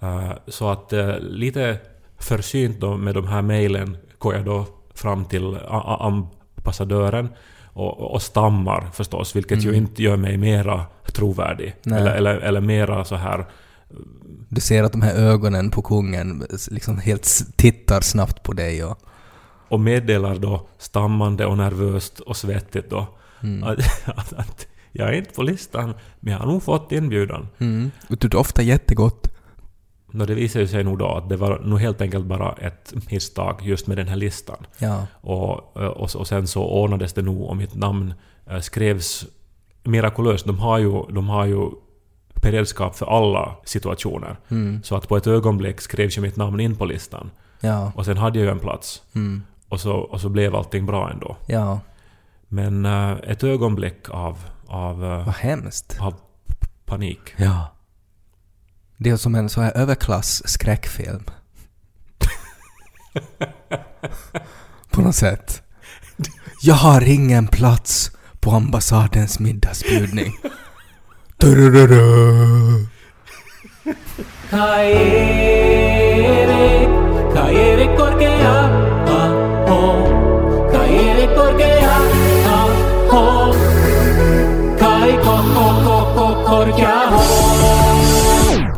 Eh, 0.01 0.33
så 0.47 0.69
att 0.69 0.93
eh, 0.93 1.19
lite 1.19 1.79
försynt 2.19 2.81
då 2.81 2.97
med 2.97 3.15
de 3.15 3.27
här 3.27 3.43
mejlen 3.43 3.97
går 4.19 4.35
jag 4.35 4.45
då 4.45 4.67
fram 4.95 5.25
till 5.25 5.59
ambassadören 5.99 7.29
och, 7.73 8.15
och 8.15 8.23
stammar 8.23 8.91
förstås, 8.93 9.37
vilket 9.37 9.65
ju 9.65 9.75
inte 9.75 10.03
gör 10.03 10.17
mig 10.17 10.37
mera 10.37 10.85
trovärdig. 11.13 11.67
Mm. 11.67 11.77
Nej. 11.85 12.01
Eller, 12.01 12.15
eller, 12.17 12.41
eller 12.41 12.61
mera 12.61 13.05
så 13.05 13.17
här... 13.17 13.47
Du 14.49 14.61
ser 14.61 14.83
att 14.83 14.93
de 14.93 15.03
här 15.03 15.15
ögonen 15.15 15.71
på 15.71 15.83
kungen 15.83 16.47
liksom 16.71 16.99
helt 16.99 17.57
tittar 17.57 18.01
snabbt 18.01 18.43
på 18.43 18.53
dig 18.53 18.85
och... 18.85 18.99
Och 19.69 19.81
meddelar 19.81 20.37
då 20.37 20.67
stammande 20.79 21.47
och 21.47 21.57
nervöst 21.57 22.21
och 22.21 22.37
svettigt 22.37 22.91
då 22.91 23.07
Mm. 23.43 23.65
att, 23.65 23.79
att, 24.05 24.33
att 24.39 24.67
jag 24.93 25.09
är 25.09 25.13
inte 25.13 25.35
på 25.35 25.43
listan, 25.43 25.95
men 26.21 26.33
jag 26.33 26.41
har 26.41 26.47
nog 26.47 26.63
fått 26.63 26.93
inbjudan. 26.93 27.49
Mm. 27.59 27.91
Du 28.09 28.29
doftar 28.29 28.63
jättegott. 28.63 29.29
Nå, 30.14 30.25
det 30.25 30.35
visar 30.35 30.61
ju 30.61 30.66
sig 30.66 30.85
nog 30.85 30.98
då 30.98 31.07
att 31.07 31.29
det 31.29 31.37
var 31.37 31.59
nog 31.59 31.81
helt 31.81 32.01
enkelt 32.01 32.27
bara 32.27 32.53
ett 32.53 32.92
misstag 33.11 33.59
just 33.62 33.87
med 33.87 33.96
den 33.96 34.09
här 34.09 34.16
listan. 34.16 34.66
Ja. 34.79 35.07
Och, 35.20 35.77
och, 35.77 36.16
och 36.16 36.27
sen 36.27 36.46
så 36.46 36.64
ordnades 36.64 37.12
det 37.12 37.22
nog 37.22 37.42
och 37.42 37.57
mitt 37.57 37.75
namn 37.75 38.14
eh, 38.46 38.61
skrevs 38.61 39.27
mirakulöst. 39.85 40.46
De 40.46 40.59
har 40.59 40.79
ju, 40.79 41.03
de 41.11 41.29
har 41.29 41.46
ju 41.46 41.70
beredskap 42.42 42.96
för 42.96 43.07
alla 43.07 43.57
situationer. 43.64 44.37
Mm. 44.48 44.83
Så 44.83 44.96
att 44.96 45.09
på 45.09 45.16
ett 45.16 45.27
ögonblick 45.27 45.81
skrevs 45.81 46.18
ju 46.18 46.22
mitt 46.22 46.37
namn 46.37 46.61
in 46.61 46.77
på 46.77 46.85
listan. 46.85 47.31
Ja. 47.61 47.92
Och 47.96 48.05
sen 48.05 48.16
hade 48.16 48.38
jag 48.38 48.46
ju 48.46 48.51
en 48.51 48.59
plats. 48.59 49.03
Mm. 49.14 49.42
Och 49.68 49.81
så, 49.81 49.92
och 49.92 50.20
så 50.20 50.29
blev 50.29 50.55
allting 50.57 50.87
bra 50.87 51.11
ändå. 51.11 51.37
Ja. 51.46 51.81
Men 52.48 52.85
eh, 52.87 53.11
ett 53.12 53.44
ögonblick 53.44 54.11
av, 54.11 54.38
av, 54.66 55.05
eh, 55.05 55.25
Vad 55.25 55.35
hemskt. 55.35 55.98
av 56.01 56.14
panik. 56.85 57.20
Ja. 57.37 57.66
Det 59.03 59.11
är 59.11 59.17
som 59.17 59.35
en 59.35 59.49
sån 59.49 59.65
här 59.65 59.73
överklass-skräckfilm. 59.73 61.25
på 64.91 65.01
något 65.01 65.17
sätt. 65.17 65.62
Jag 66.62 66.75
har 66.75 67.01
ingen 67.01 67.49
plats 67.49 68.11
på 68.41 68.51
ambassadens 68.51 69.38
middagsbjudning. 69.38 70.33
Turururu. 71.38 72.87
Kairi, 74.51 75.43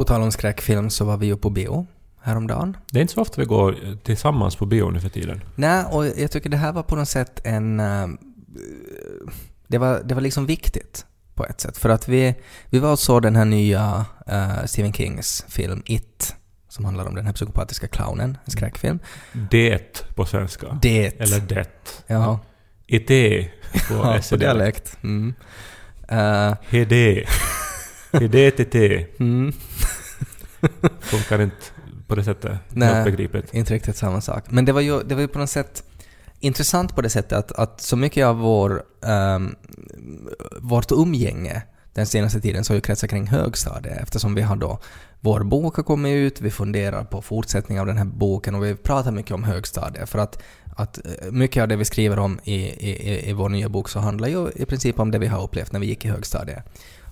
på 0.04 0.08
tal 0.08 0.22
om 0.22 0.32
skräckfilm 0.32 0.90
så 0.90 1.04
var 1.04 1.16
vi 1.16 1.26
ju 1.26 1.36
på 1.36 1.50
bio 1.50 1.86
häromdagen. 2.22 2.76
Det 2.90 2.98
är 2.98 3.00
inte 3.00 3.12
så 3.14 3.20
ofta 3.20 3.40
vi 3.40 3.46
går 3.46 3.76
tillsammans 4.02 4.56
på 4.56 4.66
bio 4.66 4.90
nu 4.90 5.00
för 5.00 5.08
tiden. 5.08 5.44
Nej, 5.54 5.84
och 5.90 6.06
jag 6.06 6.30
tycker 6.30 6.50
det 6.50 6.56
här 6.56 6.72
var 6.72 6.82
på 6.82 6.96
något 6.96 7.08
sätt 7.08 7.40
en... 7.44 7.80
eh, 7.80 8.06
det, 9.68 9.78
var, 9.78 10.02
det 10.04 10.14
var 10.14 10.20
liksom 10.22 10.46
viktigt 10.46 11.06
på 11.34 11.46
ett 11.46 11.60
sätt. 11.60 11.78
För 11.78 11.88
att 11.88 12.08
vi, 12.08 12.34
vi 12.70 12.78
var 12.78 12.92
och 12.92 12.98
såg 12.98 13.22
den 13.22 13.36
här 13.36 13.44
nya 13.44 14.06
eh, 14.26 14.64
Stephen 14.64 14.92
Kings 14.92 15.44
film 15.48 15.82
It, 15.86 16.36
som 16.68 16.84
handlar 16.84 17.06
om 17.06 17.14
den 17.14 17.26
här 17.26 17.32
psykopatiska 17.32 17.88
clownen, 17.88 18.38
en 18.44 18.50
skräckfilm. 18.50 18.98
Det 19.50 20.14
på 20.14 20.26
svenska. 20.26 20.78
Det. 20.82 21.20
Eller 21.20 21.40
det. 21.40 21.68
Ja, 22.06 22.38
IT 22.86 23.08
på 23.08 23.94
ja 23.94 24.16
på 24.16 24.22
SE-dialekt. 24.22 24.38
dialekt. 24.40 24.98
Mm. 25.02 25.34
Eh, 26.08 26.56
Hede. 26.68 27.24
HDTT. 28.12 29.06
mm. 29.18 29.52
Funkar 31.00 31.40
inte 31.40 31.56
på 32.06 32.14
det 32.14 32.24
sättet. 32.24 32.58
Nej. 32.70 33.04
Begripligt. 33.04 33.54
Inte 33.54 33.74
riktigt 33.74 33.96
samma 33.96 34.20
sak. 34.20 34.44
Men 34.48 34.64
det 34.64 34.72
var 34.72 34.80
ju, 34.80 35.02
det 35.02 35.14
var 35.14 35.22
ju 35.22 35.28
på 35.28 35.38
något 35.38 35.50
sätt 35.50 35.82
intressant 36.40 36.94
på 36.94 37.02
det 37.02 37.10
sättet 37.10 37.32
att, 37.38 37.52
att 37.52 37.80
så 37.80 37.96
mycket 37.96 38.26
av 38.26 38.36
vår, 38.36 38.82
um, 39.36 39.56
vårt 40.60 40.92
umgänge 40.92 41.62
den 41.94 42.06
senaste 42.06 42.40
tiden 42.40 42.64
så 42.64 42.72
har 42.72 42.74
ju 42.76 42.80
kretsat 42.80 43.10
kring 43.10 43.26
högstadiet 43.26 43.98
eftersom 44.02 44.34
vi 44.34 44.42
har 44.42 44.56
då 44.56 44.78
vår 45.20 45.40
bok 45.44 45.76
har 45.76 45.82
kommit 45.82 46.14
ut, 46.14 46.40
vi 46.40 46.50
funderar 46.50 47.04
på 47.04 47.22
fortsättning 47.22 47.80
av 47.80 47.86
den 47.86 47.98
här 47.98 48.04
boken 48.04 48.54
och 48.54 48.64
vi 48.64 48.74
pratar 48.74 49.10
mycket 49.12 49.32
om 49.32 49.44
högstadiet 49.44 50.08
för 50.08 50.18
att, 50.18 50.42
att 50.76 50.98
eh, 51.06 51.30
mycket 51.30 51.62
av 51.62 51.68
det 51.68 51.76
vi 51.76 51.84
skriver 51.84 52.18
om 52.18 52.40
i, 52.44 52.54
i, 52.54 52.90
i- 53.12 53.30
i 53.30 53.32
vår 53.32 53.48
nya 53.48 53.68
bok 53.68 53.88
så 53.88 53.98
handlar 53.98 54.28
ju 54.28 54.48
i 54.56 54.64
princip 54.64 55.00
om 55.00 55.10
det 55.10 55.18
vi 55.18 55.26
har 55.26 55.42
upplevt 55.42 55.72
när 55.72 55.80
vi 55.80 55.86
gick 55.86 56.04
i 56.04 56.08
högstadiet. 56.08 56.64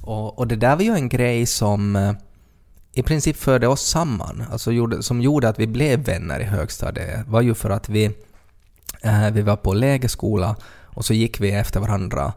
Och, 0.03 0.39
och 0.39 0.47
det 0.49 0.57
där 0.57 0.77
var 0.77 0.83
ju 0.83 0.95
en 0.95 1.09
grej 1.09 1.47
som 1.47 1.97
eh, 1.97 2.13
i 2.95 3.03
princip 3.03 3.37
förde 3.37 3.69
oss 3.69 3.83
samman, 3.83 4.45
alltså 4.53 4.73
gjorde, 4.73 5.03
som 5.03 5.21
gjorde 5.21 5.49
att 5.49 5.59
vi 5.59 5.67
blev 5.67 6.05
vänner 6.05 6.41
i 6.41 6.45
högstadiet, 6.45 7.29
var 7.29 7.41
ju 7.41 7.55
för 7.55 7.71
att 7.71 7.89
vi, 7.89 8.05
eh, 9.03 9.31
vi 9.33 9.43
var 9.43 9.57
på 9.57 9.75
lägerskola 9.75 10.57
och 10.85 11.05
så 11.05 11.15
gick 11.15 11.41
vi 11.41 11.51
efter 11.51 11.81
varandra 11.81 12.33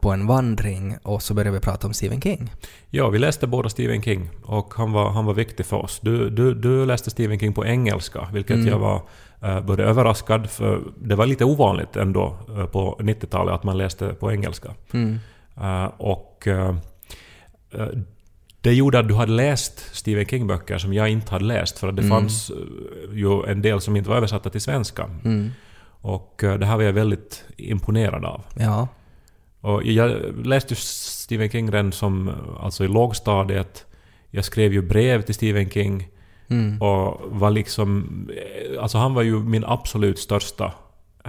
på 0.00 0.10
en 0.10 0.26
vandring 0.26 0.96
och 1.02 1.22
så 1.22 1.34
började 1.34 1.50
vi 1.50 1.60
prata 1.60 1.86
om 1.86 1.92
Stephen 1.92 2.20
King. 2.20 2.50
Ja, 2.90 3.08
vi 3.08 3.18
läste 3.18 3.46
båda 3.46 3.68
Stephen 3.68 4.02
King 4.02 4.30
och 4.42 4.74
han 4.74 4.92
var, 4.92 5.10
han 5.10 5.24
var 5.24 5.34
viktig 5.34 5.66
för 5.66 5.76
oss. 5.76 6.00
Du, 6.02 6.30
du, 6.30 6.54
du 6.54 6.86
läste 6.86 7.10
Stephen 7.10 7.38
King 7.38 7.52
på 7.52 7.66
engelska, 7.66 8.28
vilket 8.32 8.56
Mm. 8.56 8.68
jag 8.68 8.78
var 8.78 9.02
eh, 9.42 9.60
både 9.60 9.84
överraskad 9.84 10.50
för 10.50 10.82
det 10.98 11.14
var 11.14 11.26
lite 11.26 11.44
ovanligt 11.44 11.96
ändå 11.96 12.36
eh, 12.48 12.66
på 12.66 12.98
90-talet 13.00 13.54
att 13.54 13.62
man 13.64 13.78
läste 13.78 14.08
på 14.08 14.32
engelska. 14.32 14.74
Mm. 14.92 15.18
Eh, 15.56 15.84
och 15.84 16.46
eh, 16.46 16.74
eh, 17.72 17.88
det 18.60 18.74
gjorde 18.74 18.98
att 18.98 19.08
du 19.08 19.14
hade 19.14 19.32
läst 19.32 19.96
Stephen 19.96 20.26
King-böcker 20.26 20.78
som 20.78 20.92
jag 20.94 21.08
inte 21.08 21.32
hade 21.32 21.44
läst 21.44 21.78
för 21.78 21.88
att 21.88 21.96
det 21.96 22.02
Mm. 22.02 22.10
fanns 22.18 22.50
eh, 22.50 22.56
ju 23.18 23.44
en 23.46 23.62
del 23.62 23.80
som 23.80 23.96
inte 23.96 24.08
var 24.10 24.16
översatta 24.16 24.50
till 24.50 24.60
svenska. 24.60 25.10
Mm. 25.24 25.50
Och 26.02 26.44
eh, 26.44 26.58
det 26.58 26.66
här 26.66 26.76
var 26.76 26.82
jag 26.82 26.92
väldigt 26.92 27.44
imponerad 27.56 28.24
av. 28.24 28.44
Ja. 28.58 28.88
Och 29.60 29.84
jag 29.84 30.16
läste 30.46 30.74
ju 30.74 30.80
Stephen 30.80 31.50
King 31.50 31.70
redan 31.72 31.92
som, 31.92 32.30
alltså 32.60 32.84
i 32.84 32.88
lågstadiet. 32.88 33.84
Jag 34.30 34.44
skrev 34.44 34.72
ju 34.72 34.82
brev 34.82 35.22
till 35.22 35.34
Stephen 35.34 35.70
King. 35.70 36.08
Mm. 36.48 36.82
Och 36.82 37.20
var 37.40 37.50
liksom... 37.50 38.06
eh, 38.74 38.82
Alltså 38.82 38.98
han 38.98 39.14
var 39.14 39.22
ju 39.22 39.38
min 39.38 39.64
absolut 39.64 40.18
största 40.18 40.72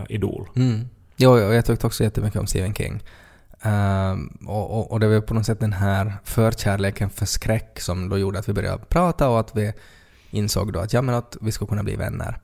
idol. 0.09 0.47
Mm. 0.55 0.79
Jo, 1.17 1.39
jo, 1.39 1.53
jag 1.53 1.65
tyckte 1.65 1.87
också 1.87 2.03
jättemycket 2.03 2.39
om 2.39 2.47
Stephen 2.47 2.73
King. 2.73 2.99
Ehm, 3.61 4.27
och, 4.47 4.91
och, 4.91 4.99
det 4.99 5.07
var 5.07 5.21
på 5.21 5.33
något 5.33 5.45
sätt 5.45 5.59
den 5.59 5.73
här 5.73 6.17
förkärleken 6.23 7.09
för 7.09 7.25
skräck 7.25 7.79
som 7.79 8.09
då 8.09 8.17
gjorde 8.17 8.39
att 8.39 8.49
vi 8.49 8.53
började 8.53 8.85
prata 8.85 9.29
och 9.29 9.39
att 9.39 9.55
vi 9.55 9.73
insåg 10.31 10.73
då 10.73 10.79
att, 10.79 10.93
ja, 10.93 11.01
men 11.01 11.15
att 11.15 11.37
vi 11.41 11.51
skulle 11.51 11.69
kunna 11.69 11.83
bli 11.83 11.95
vänner. 11.95 12.39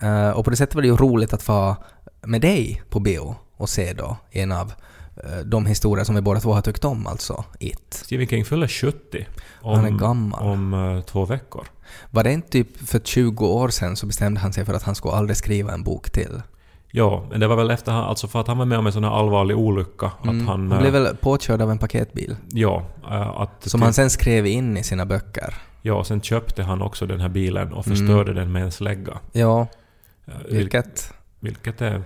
Eh, 0.00 0.30
och 0.30 0.44
på 0.44 0.50
det 0.50 0.56
sättet 0.56 0.74
var 0.74 0.82
det 0.82 0.88
ju 0.88 0.96
roligt 0.96 1.32
att 1.32 1.48
vara 1.48 1.76
med 2.22 2.40
dig 2.40 2.82
på 2.90 3.00
bio 3.00 3.36
och 3.56 3.68
se 3.68 3.92
då 3.92 4.16
en 4.30 4.52
av 4.52 4.72
eh, 5.24 5.38
de 5.44 5.66
historier 5.66 6.04
som 6.04 6.14
vi 6.14 6.20
båda 6.20 6.40
två 6.40 6.52
har 6.52 6.62
tyckt 6.62 6.84
om, 6.84 7.06
alltså 7.06 7.44
It. 7.58 7.94
Stephen 8.04 8.26
King 8.26 8.44
fyller 8.44 8.68
70 8.68 9.26
om, 9.62 9.76
Han 9.76 9.84
är 9.84 9.98
gammal. 9.98 10.46
om 10.46 10.74
eh, 10.74 11.00
två 11.04 11.24
veckor. 11.24 11.66
Var 12.10 12.24
det 12.24 12.32
inte 12.32 12.48
typ 12.48 12.88
för 12.88 12.98
20 12.98 13.46
år 13.46 13.68
sedan 13.68 13.96
så 13.96 14.06
bestämde 14.06 14.40
han 14.40 14.52
sig 14.52 14.64
för 14.64 14.74
att 14.74 14.82
han 14.82 14.94
skulle 14.94 15.14
aldrig 15.14 15.36
skriva 15.36 15.72
en 15.72 15.82
bok 15.82 16.10
till? 16.10 16.42
Ja, 16.96 17.24
men 17.30 17.40
det 17.40 17.46
var 17.46 17.56
väl 17.56 17.70
efter 17.70 17.92
han, 17.92 18.04
alltså 18.04 18.28
för 18.28 18.40
att 18.40 18.46
han 18.48 18.58
var 18.58 18.64
med 18.64 18.78
om 18.78 18.86
en 18.86 18.92
sån 18.92 19.04
här 19.04 19.10
allvarlig 19.10 19.58
olycka. 19.58 20.10
Mm. 20.22 20.40
Att 20.40 20.46
han... 20.48 20.70
han 20.70 20.80
blev 20.80 20.96
eh, 20.96 21.02
väl 21.02 21.16
påkörd 21.16 21.62
av 21.62 21.70
en 21.70 21.78
paketbil? 21.78 22.36
Ja, 22.48 22.82
eh, 23.10 23.40
att... 23.40 23.50
Som 23.70 23.82
han 23.82 23.92
sen 23.92 24.10
skrev 24.10 24.46
in 24.46 24.76
i 24.76 24.82
sina 24.82 25.06
böcker. 25.06 25.54
Ja, 25.82 26.04
sen 26.04 26.20
köpte 26.20 26.62
han 26.62 26.82
också 26.82 27.06
den 27.06 27.20
här 27.20 27.28
bilen 27.28 27.72
och 27.72 27.86
Mm. 27.86 27.96
förstörde 27.98 28.32
den 28.34 28.52
med 28.52 28.62
en 28.62 28.72
slägga. 28.72 29.18
Ja, 29.32 29.66
Eh, 30.26 30.32
vil- 30.48 30.56
vilket... 30.56 31.12
Vilket 31.40 31.80
är... 31.80 32.02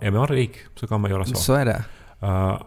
Är 0.00 0.10
man 0.10 0.26
rik 0.26 0.52
så 0.76 0.86
kan 0.86 1.00
man 1.00 1.10
göra 1.10 1.24
så. 1.24 1.34
Så 1.34 1.54
är 1.54 1.64
det. 1.64 1.84
Eh, 2.22 2.60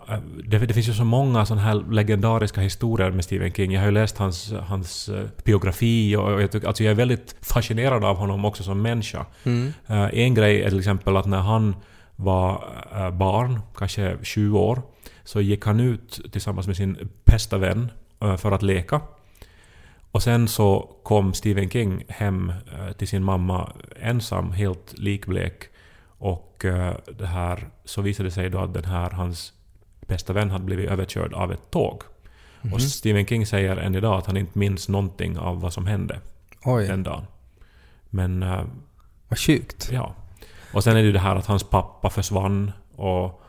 det, 0.44 0.58
det 0.58 0.74
finns 0.74 0.90
ju 0.90 0.94
så 0.94 1.04
många 1.04 1.46
sådana 1.46 1.62
här 1.62 1.86
legendariska 1.92 2.62
historier 2.62 3.12
med 3.12 3.24
Stephen 3.24 3.54
King. 3.54 3.72
Jag 3.72 3.82
har 3.82 3.86
ju 3.86 3.92
läst 3.92 4.18
hans, 4.18 4.54
hans 4.54 5.10
eh, 5.10 5.26
biografi 5.44 6.16
och 6.16 6.42
jag, 6.42 6.52
tycker, 6.52 6.68
alltså 6.68 6.84
jag 6.84 6.92
är 6.92 6.96
väldigt 6.96 7.36
fascinerad 7.42 8.04
av 8.04 8.18
honom 8.18 8.46
också 8.46 8.64
som 8.64 8.82
människa. 8.82 9.26
Mm. 9.44 9.74
Eh, 9.88 10.10
en 10.14 10.34
grej 10.34 10.64
är 10.64 10.70
till 10.70 10.80
exempel 10.80 11.18
att 11.18 11.26
när 11.26 11.40
han 11.40 11.76
var 12.16 12.64
eh, 12.96 13.12
barn, 13.12 13.60
kanske 13.78 14.18
20 14.24 14.60
år, 14.60 14.82
så 15.24 15.42
gick 15.42 15.66
han 15.66 15.80
ut 15.80 16.22
tillsammans 16.32 16.68
med 16.68 16.76
sin 16.76 17.10
bästa 17.26 17.58
vän 17.58 17.92
för 18.38 18.52
att 18.52 18.62
leka. 18.62 19.02
Och 20.12 20.24
sen 20.24 20.48
så 20.48 20.90
kom 21.04 21.34
Stephen 21.34 21.70
King 21.70 22.04
hem 22.08 22.54
till 22.98 23.08
sin 23.08 23.24
mamma 23.24 23.72
ensam, 24.02 24.52
helt 24.52 24.98
likblek. 24.98 25.64
Och 26.26 26.66
eh, 26.66 26.96
det 27.18 27.26
här, 27.26 27.70
så 27.86 28.02
visade 28.02 28.30
det 28.30 28.34
sig 28.34 28.50
då 28.50 28.60
att 28.60 28.74
den 28.74 28.86
här, 28.86 29.10
hans 29.10 29.54
bästa 30.08 30.34
vän 30.34 30.52
hade 30.52 30.64
blivit 30.66 30.90
överkörd 30.90 31.34
av 31.34 31.52
ett 31.52 31.72
tåg. 31.72 32.04
Mhm. 32.62 32.74
Och 32.74 32.82
Stephen 32.82 33.26
King 33.26 33.46
säger 33.46 33.78
än 33.78 33.96
idag 33.96 34.18
att 34.18 34.26
han 34.26 34.38
inte 34.38 34.60
minns 34.60 34.90
någonting 34.90 35.38
av 35.40 35.62
vad 35.62 35.74
som 35.74 35.86
hände 35.88 36.20
Oj, 36.64 36.88
den 36.88 37.04
dagen. 37.04 37.26
Men 38.10 38.44
eh, 38.44 38.62
vad 39.28 39.40
sjukt. 39.40 39.90
Ja. 39.92 40.16
Och 40.74 40.84
sen 40.84 40.94
är 40.98 41.00
det 41.02 41.06
ju 41.06 41.12
det 41.12 41.20
här 41.20 41.36
att 41.36 41.46
hans 41.46 41.64
pappa 41.64 42.10
försvann 42.10 42.72
och 42.96 43.42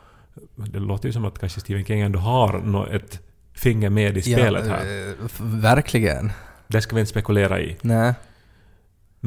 det 0.55 0.79
låter 0.79 1.09
ju 1.09 1.13
som 1.13 1.25
att 1.25 1.39
kanske 1.39 1.59
Stephen 1.59 1.85
King 1.85 2.01
ändå 2.01 2.19
har 2.19 2.87
ett 2.95 3.19
finger 3.53 3.89
med 3.89 4.17
i 4.17 4.21
spelet 4.21 4.65
ja, 4.67 4.73
här. 4.75 5.07
eh, 5.07 5.13
f- 5.25 5.39
Verkligen. 5.41 6.31
Det 6.67 6.81
ska 6.81 6.95
vi 6.95 6.99
inte 7.01 7.09
spekulera 7.09 7.59
i. 7.59 7.77
Nej. 7.81 8.13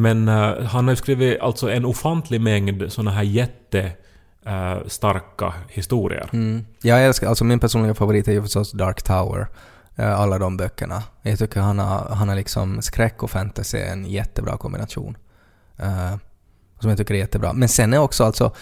Men 0.00 0.28
uh, 0.28 0.62
han 0.62 0.84
har 0.84 0.92
ju 0.92 0.96
skrivit 0.96 1.40
alltså 1.40 1.70
en 1.70 1.84
ofantlig 1.84 2.40
mängd 2.40 2.92
såna 2.92 3.10
här 3.10 3.22
jätte 3.22 3.92
uh, 4.46 4.86
starka 4.86 5.54
historier. 5.68 6.28
Mm. 6.32 6.66
Jag 6.82 7.04
älskar, 7.04 7.28
alltså 7.28 7.44
min 7.44 7.60
personliga 7.60 7.94
favorit 7.94 8.28
är 8.28 8.32
ju 8.32 8.42
förstås 8.42 8.72
Dark 8.72 9.02
Tower. 9.02 9.46
Uh, 9.98 10.20
Alla 10.20 10.38
de 10.38 10.56
böckerna. 10.56 11.02
Jag 11.22 11.38
tycker 11.38 11.60
han 11.60 11.78
har, 11.78 12.14
han 12.14 12.28
har 12.28 12.36
liksom 12.36 12.82
skräck 12.82 13.22
och 13.22 13.30
fantasy 13.30 13.78
är 13.78 13.92
en 13.92 14.04
jättebra 14.04 14.56
kombination. 14.56 15.16
Som 16.80 16.88
jag 16.88 16.98
tycker 16.98 17.14
är 17.14 17.18
jättebra. 17.18 17.52
Men 17.52 17.68
sen 17.68 17.92
är 17.92 17.98
också 17.98 18.24
alltså 18.24 18.54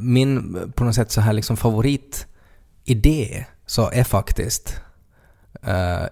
min 0.00 0.56
på 0.74 0.84
något 0.84 0.94
sätt 0.94 1.10
så 1.10 1.20
här 1.20 1.32
liksom 1.32 1.56
favoritidé 1.56 3.44
så 3.66 3.90
är 3.90 4.04
faktiskt 4.04 4.80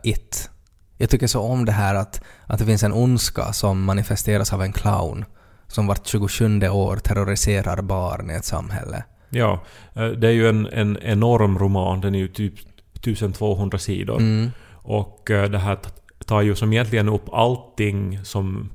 It. 0.02 0.50
Jag 0.96 1.10
tycker 1.10 1.26
så 1.26 1.40
om 1.40 1.64
det 1.64 1.72
här 1.72 1.94
att, 1.94 2.20
att 2.46 2.58
det 2.58 2.64
finns 2.64 2.82
en 2.82 2.92
ondska 2.92 3.52
som 3.52 3.84
manifesteras 3.84 4.52
av 4.52 4.62
en 4.62 4.72
clown 4.72 5.24
som 5.68 5.86
vart 5.86 6.06
27 6.06 6.68
år 6.68 6.96
terroriserar 6.96 7.82
barn 7.82 8.30
i 8.30 8.34
ett 8.34 8.44
samhälle. 8.44 9.04
Ja, 9.30 9.62
eh, 9.94 10.06
det 10.06 10.28
är 10.28 10.32
ju 10.32 10.48
en, 10.48 10.66
en 10.66 10.98
enorm 11.02 11.58
roman. 11.58 12.00
Den 12.00 12.14
är 12.14 12.18
ju 12.18 12.28
typ 12.28 12.54
1200 12.94 13.78
sidor. 13.78 14.16
Mm. 14.16 14.50
Och 14.72 15.30
eh, 15.30 15.50
det 15.50 15.58
här 15.58 15.78
tar 16.26 16.42
ju 16.42 16.54
som 16.54 16.72
egentligen 16.72 17.08
upp 17.08 17.32
allting 17.32 18.24
som... 18.24 18.70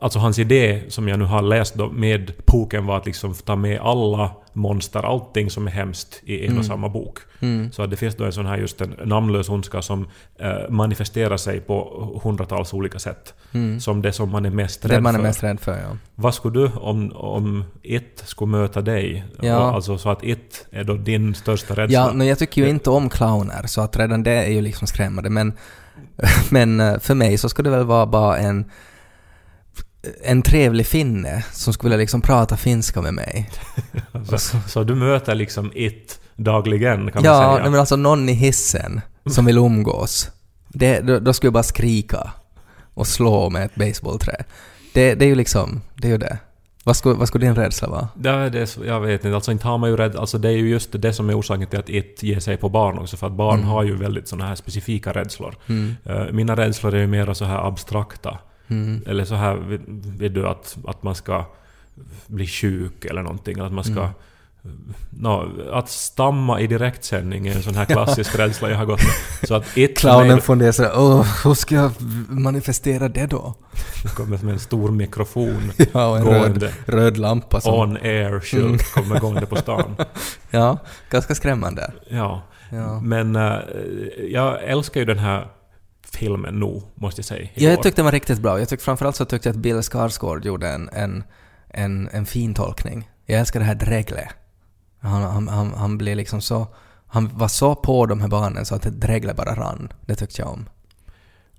Alltså 0.00 0.18
hans 0.18 0.38
idé 0.38 0.82
som 0.88 1.08
jag 1.08 1.18
nu 1.18 1.24
har 1.24 1.42
läst 1.42 1.74
då 1.74 1.88
med 1.90 2.32
boken 2.46 2.86
var 2.86 2.96
att 2.96 3.06
liksom 3.06 3.34
ta 3.34 3.56
med 3.56 3.80
alla 3.80 4.30
monster, 4.52 5.02
allting 5.02 5.50
som 5.50 5.66
är 5.66 5.70
hemskt 5.70 6.20
i 6.24 6.40
en 6.40 6.46
Mm. 6.46 6.58
och 6.58 6.64
samma 6.64 6.88
bok. 6.88 7.18
Mm. 7.40 7.72
Så 7.72 7.82
att 7.82 7.90
det 7.90 7.96
finns 7.96 8.14
då 8.14 8.24
en 8.24 8.32
sån 8.32 8.46
här 8.46 8.56
just 8.56 8.80
en 8.80 8.94
namnlös 9.04 9.48
ondska 9.48 9.82
som 9.82 10.06
eh, 10.38 10.68
manifesterar 10.70 11.36
sig 11.36 11.60
på 11.60 12.20
hundratals 12.24 12.72
olika 12.74 12.98
sätt. 12.98 13.34
Mm. 13.52 13.80
Som 13.80 14.02
det 14.02 14.12
som 14.12 14.30
man 14.30 14.44
är 14.46 14.50
mest 14.50 14.84
rädd 14.84 14.90
Det 14.96 15.00
man 15.00 15.14
är 15.14 15.18
för. 15.18 15.22
mest 15.26 15.42
rädd 15.42 15.60
för, 15.60 15.72
ja. 15.72 15.96
Vad 16.14 16.34
skulle 16.34 16.60
du 16.60 16.70
om, 16.80 17.12
om 17.16 17.64
ett 17.82 18.22
skulle 18.26 18.50
möta 18.50 18.80
dig? 18.82 19.24
Ja. 19.40 19.74
Alltså 19.74 19.98
så 19.98 20.10
att 20.10 20.22
ett 20.24 20.66
är 20.70 20.84
då 20.84 20.94
din 20.94 21.34
största 21.34 21.74
rädsla? 21.74 21.98
Ja, 21.98 22.12
men 22.12 22.26
jag 22.26 22.38
tycker 22.38 22.62
ju 22.62 22.68
inte 22.68 22.90
om 22.90 23.08
clowner, 23.08 23.66
så 23.66 23.80
att 23.80 23.96
redan 23.98 24.22
det 24.22 24.32
är 24.44 24.50
ju 24.50 24.60
liksom 24.60 24.86
skrämmande. 24.86 25.30
Men, 25.30 25.52
men 26.50 26.80
eh, 26.80 26.98
för 26.98 27.14
mig 27.14 27.38
så 27.38 27.48
skulle 27.48 27.70
det 27.70 27.76
väl 27.76 27.86
vara 27.86 28.06
bara 28.06 28.38
en, 28.38 28.64
en 30.24 30.42
trevlig 30.42 30.86
finne 30.86 31.44
som 31.52 31.72
skulle 31.72 31.96
liksom 31.96 32.20
prata 32.20 32.56
finska 32.56 33.02
med 33.02 33.14
mig. 33.14 33.50
så, 34.38 34.58
så 34.68 34.84
du 34.84 34.94
möter 34.94 35.34
liksom 35.34 35.72
ett 35.74 36.20
dagligen 36.36 36.96
kan 37.12 37.22
man 37.22 37.24
Ja, 37.24 37.38
säga? 37.40 37.62
nej, 37.62 37.70
men 37.70 37.80
alltså 37.80 37.96
någon 37.96 38.28
i 38.28 38.32
hissen 38.32 39.00
som 39.26 39.44
vill 39.44 39.58
umgås. 39.58 40.30
Det, 40.68 41.00
då, 41.00 41.18
då 41.18 41.32
skulle 41.32 41.46
jag 41.48 41.52
bara 41.54 41.62
skrika 41.62 42.30
och 42.94 43.06
slå 43.06 43.50
med 43.50 43.64
ett 43.64 43.74
baseballträ. 43.74 44.44
Det, 44.94 45.14
det 45.14 45.24
är 45.24 45.28
ju 45.28 45.34
liksom, 45.34 45.80
det 45.94 46.08
är 46.08 46.12
ju 46.12 46.18
det. 46.18 46.38
Vad 46.84 46.96
skulle, 46.96 47.14
vad 47.14 47.28
skulle 47.28 47.46
din 47.46 47.54
rädsla 47.54 47.88
vara? 47.88 48.08
Är 48.34 48.50
det, 48.50 48.76
jag 48.86 49.00
vet 49.00 49.24
inte, 49.24 49.34
alltså 49.34 49.52
inte 49.52 49.66
har 49.68 49.78
man 49.78 49.90
ju 49.90 49.96
rädd, 49.96 50.16
alltså 50.16 50.38
det 50.38 50.48
är 50.48 50.52
ju 50.52 50.68
just 50.68 51.02
det 51.02 51.12
som 51.12 51.30
är 51.30 51.38
orsaken 51.40 51.66
till 51.66 51.78
att 51.78 51.88
ett 51.88 52.22
ger 52.22 52.40
sig 52.40 52.56
på 52.56 52.68
barn 52.68 52.98
också, 52.98 53.16
för 53.16 53.26
att 53.26 53.32
barn 53.32 53.58
Mm. 53.58 53.68
har 53.68 53.82
ju 53.82 53.96
väldigt 53.96 54.28
såna 54.28 54.46
här 54.46 54.54
specifika 54.54 55.12
rädslor. 55.12 55.54
Mm. 55.68 55.96
Eh, 56.04 56.24
Mina 56.32 56.56
rädslor 56.56 56.94
är 56.94 56.98
ju 57.00 57.06
mer 57.06 57.34
så 57.34 57.44
här 57.44 57.68
abstrakta. 57.68 58.38
Mm. 58.68 59.02
Eller 59.06 59.24
så 59.24 59.34
här, 59.34 59.54
vet- 59.54 59.88
vet 60.20 60.34
du, 60.34 60.46
att, 60.48 60.76
att 60.86 61.02
man 61.02 61.14
ska 61.14 61.44
bli 62.26 62.46
sjuk 62.46 63.04
eller 63.04 63.22
någonting, 63.22 63.60
att 63.60 63.72
man 63.72 63.84
ska... 63.84 64.00
Mm. 64.00 64.14
Nå, 65.10 65.48
att 65.72 65.88
stamma 65.90 66.60
i 66.60 66.66
direktsändning 66.66 67.46
är 67.46 67.56
en 67.56 67.62
sån 67.62 67.74
här 67.74 67.84
klassisk 67.84 68.34
rädsla 68.38 68.70
jag 68.70 68.76
har 68.76 68.84
gått 68.84 69.00
med. 69.02 69.48
Så 69.48 69.54
att 69.54 69.76
ett 69.76 69.98
Clownen 69.98 70.40
funderar 70.40 70.72
sådär, 70.72 70.92
åh, 70.96 71.26
hur 71.44 71.54
ska 71.54 71.74
jag 71.74 71.90
manifestera 72.28 73.08
det 73.08 73.26
då? 73.26 73.54
kommer 74.14 74.38
med 74.44 74.52
en 74.52 74.58
stor 74.58 74.90
mikrofon 74.90 75.72
Ja, 75.92 76.08
och 76.08 76.18
en 76.18 76.24
röd, 76.24 76.40
gående 76.42 76.72
röd 76.86 77.16
lampa 77.18 77.60
som... 77.60 77.74
on 77.74 77.96
air 77.96 78.40
skylt 78.40 78.64
Mm. 78.64 78.78
kommer 78.94 79.20
gående 79.20 79.46
på 79.46 79.56
stan. 79.56 79.96
Ja, 80.50 80.78
ganska 81.10 81.34
skrämmande. 81.34 81.92
Ja. 82.10 82.42
Ja. 82.70 83.00
Men 83.00 83.36
eh, 83.36 83.54
jag 84.28 84.62
älskar 84.64 85.00
ju 85.00 85.06
den 85.06 85.18
här 85.18 85.46
filmen 86.12 86.54
nog, 86.60 86.82
måste 86.94 87.18
jag 87.18 87.26
säga. 87.26 87.48
Ja, 87.54 87.70
jag 87.70 87.82
tyckte 87.82 87.98
den 87.98 88.04
var 88.04 88.12
riktigt 88.12 88.38
bra. 88.38 88.58
Jag 88.58 88.68
tyckte 88.68 88.84
framförallt 88.84 89.16
så 89.16 89.24
tyckte 89.24 89.48
jag 89.48 89.56
att 89.56 89.62
Bill 89.62 89.82
Skarsgård 89.82 90.44
gjorde 90.44 90.68
en, 90.68 90.88
en, 90.92 91.24
en, 91.68 92.08
en 92.12 92.26
fin 92.26 92.54
tolkning. 92.54 93.10
Jag 93.26 93.40
älskar 93.40 93.60
det 93.60 93.66
här 93.66 93.74
Dregle. 93.74 94.30
Han, 94.98 95.22
han, 95.22 95.48
han, 95.48 95.74
han 95.74 95.98
blev 95.98 96.16
liksom 96.16 96.40
så... 96.40 96.66
Han 97.06 97.30
var 97.34 97.48
så 97.48 97.74
på 97.74 98.06
de 98.06 98.20
här 98.20 98.28
barnen 98.28 98.66
så 98.66 98.74
att 98.74 98.82
Dregle 98.82 99.34
bara 99.34 99.54
rann. 99.54 99.92
Det 100.00 100.14
tyckte 100.14 100.42
jag 100.42 100.50
om. 100.50 100.68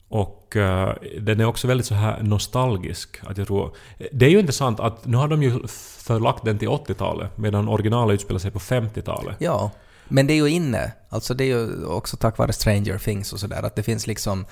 Och 0.09 0.55
eh, 0.55 0.95
den 1.21 1.39
är 1.39 1.45
också 1.45 1.67
väldigt 1.67 1.87
så 1.87 1.95
här 1.95 2.23
nostalgisk. 2.23 3.19
Att 3.23 3.37
jag 3.37 3.47
tror, 3.47 3.75
det 4.11 4.25
är 4.25 4.29
ju 4.29 4.39
intressant 4.39 4.79
att 4.79 5.05
nu 5.05 5.17
har 5.17 5.27
de 5.27 5.43
ju 5.43 5.67
förlagt 5.97 6.45
den 6.45 6.57
till 6.57 6.67
80-talet 6.67 7.37
medan 7.37 7.67
originalet 7.67 8.13
utspelar 8.13 8.39
sig 8.39 8.51
på 8.51 8.59
50-talet. 8.59 9.35
Ja, 9.39 9.71
men 10.09 10.27
det 10.27 10.33
är 10.33 10.35
ju 10.35 10.49
inne. 10.49 10.91
Alltså 11.09 11.33
det 11.33 11.43
är 11.43 11.47
ju 11.47 11.85
också 11.85 12.17
tack 12.17 12.37
vare 12.37 12.53
Stranger 12.53 12.97
Things 12.97 13.33
och 13.33 13.39
sådär 13.39 13.63
att 13.63 13.75
det 13.75 13.83
finns 13.83 14.07
liksom... 14.07 14.45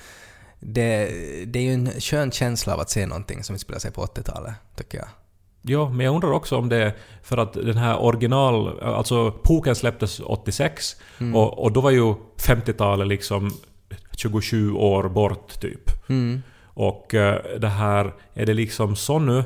Det, 0.60 1.08
det 1.46 1.58
är 1.58 1.62
ju 1.62 1.72
en 1.74 1.90
skön 2.00 2.30
känsla 2.30 2.74
av 2.74 2.80
att 2.80 2.90
se 2.90 3.06
någonting 3.06 3.44
som 3.44 3.54
utspelar 3.54 3.78
sig 3.78 3.90
på 3.90 4.04
80-talet, 4.04 4.54
tycker 4.76 4.98
jag. 4.98 5.08
Ja, 5.62 5.88
men 5.88 6.06
jag 6.06 6.14
undrar 6.14 6.32
också 6.32 6.56
om 6.56 6.68
det 6.68 6.76
är 6.76 6.96
för 7.22 7.36
att 7.36 7.52
den 7.52 7.76
här 7.76 8.02
original... 8.02 8.80
Alltså 8.80 9.30
Poken 9.30 9.74
släpptes 9.74 10.20
86 10.20 10.96
Mm. 11.18 11.36
och, 11.36 11.58
och 11.58 11.72
då 11.72 11.80
var 11.80 11.90
ju 11.90 12.14
50-talet 12.36 13.08
liksom 13.08 13.50
27 14.16 14.72
år 14.72 15.08
bort 15.08 15.60
typ. 15.60 15.90
Mm. 16.08 16.42
Och 16.64 17.14
eh, 17.14 17.58
det 17.58 17.68
här, 17.68 18.14
är 18.34 18.46
det 18.46 18.54
liksom 18.54 18.96
så 18.96 19.18
nu 19.18 19.44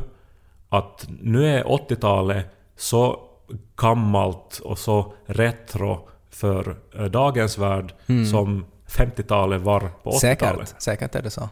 att 0.68 1.06
nu 1.20 1.46
är 1.46 1.64
80-talet 1.64 2.46
så 2.76 3.20
gammalt 3.76 4.60
och 4.64 4.78
så 4.78 5.14
retro 5.26 6.08
för 6.30 6.76
eh, 6.94 7.04
dagens 7.04 7.58
värld 7.58 7.94
som 8.30 8.64
50-talet 8.88 9.62
var 9.62 9.80
på 9.80 10.10
80-talet. 10.10 10.68
Säkert, 10.68 10.82
säkert 10.82 11.14
är 11.14 11.22
det 11.22 11.30
så. 11.30 11.48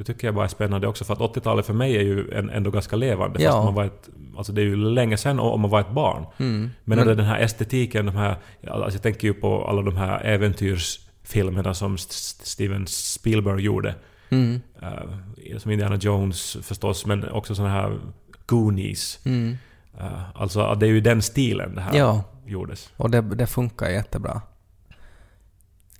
Det 0.00 0.04
tycker 0.04 0.26
jag 0.26 0.34
bara 0.34 0.44
är 0.44 0.48
spännande 0.48 0.86
också 0.86 1.04
för 1.04 1.14
att 1.14 1.20
80-talet 1.20 1.66
för 1.66 1.74
mig 1.74 1.96
är 1.96 2.02
ju 2.02 2.30
en, 2.30 2.50
ändå 2.50 2.70
ganska 2.70 2.96
levande. 2.96 3.42
Ja. 3.42 3.50
Fast 3.50 3.64
man 3.64 3.74
var 3.74 3.84
ett, 3.84 4.08
alltså 4.36 4.52
det 4.52 4.60
är 4.60 4.64
ju 4.64 4.76
länge 4.76 5.16
sedan 5.16 5.40
om 5.40 5.60
man 5.60 5.70
var 5.70 5.80
ett 5.80 5.90
barn. 5.90 6.26
Mm. 6.38 6.70
Men, 6.84 6.98
Men 6.98 7.16
den 7.16 7.26
här 7.26 7.40
estetiken, 7.40 8.06
de 8.06 8.16
här, 8.16 8.36
alltså 8.68 8.96
jag 8.96 9.02
tänker 9.02 9.28
ju 9.28 9.34
på 9.34 9.64
alla 9.64 9.82
de 9.82 9.96
här 9.96 10.24
äventyrsfilmerna 10.24 11.74
som 11.74 11.98
Steven 11.98 12.86
Spielberg 12.86 13.62
gjorde. 13.62 13.94
Mm. 14.28 14.60
Eh, 14.82 15.58
som 15.58 15.70
Indiana 15.70 15.96
Jones 15.96 16.56
förstås, 16.62 17.06
men 17.06 17.28
också 17.28 17.54
såna 17.54 17.68
här 17.68 17.98
Goonies. 18.46 19.18
Mm. 19.24 19.56
Eh, 20.00 20.22
alltså 20.34 20.74
det 20.74 20.86
är 20.86 20.90
ju 20.90 21.00
den 21.00 21.22
stilen 21.22 21.74
det 21.74 21.80
här 21.80 21.96
Ja. 21.98 22.22
gjordes. 22.46 22.90
Och 22.96 23.10
det, 23.10 23.20
det 23.20 23.46
funkar 23.46 23.88
jättebra. 23.88 24.42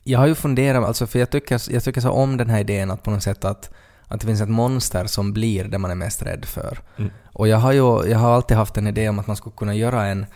Jag 0.05 0.19
har 0.19 0.27
ju 0.27 0.35
funderat, 0.35 0.85
alltså 0.85 1.07
för 1.07 1.19
jag 1.19 1.31
tycker, 1.31 1.73
jag 1.73 1.85
tycker 1.85 2.01
så 2.01 2.11
om 2.11 2.37
den 2.37 2.51
här 2.51 2.61
idén 2.61 2.91
att 2.91 3.03
på 3.03 3.11
något 3.11 3.23
sätt 3.23 3.45
att, 3.45 3.71
att 4.07 4.21
det 4.21 4.27
finns 4.27 4.41
ett 4.41 4.49
monster 4.49 5.07
som 5.07 5.33
blir 5.33 5.65
det 5.65 5.79
man 5.79 5.91
är 5.91 5.95
mest 5.95 6.23
rädd 6.23 6.45
för. 6.45 6.79
Mm. 6.97 7.11
Och 7.33 7.49
jag 7.49 7.57
har 7.59 7.73
ju 7.73 8.11
jag 8.11 8.19
har 8.19 8.31
alltid 8.35 8.57
haft 8.57 8.77
en 8.77 8.87
idé 8.87 9.09
om 9.09 9.19
att 9.19 9.27
man 9.27 9.37
skulle 9.37 9.57
kunna 9.57 9.75
göra 9.75 10.07
en, 10.07 10.27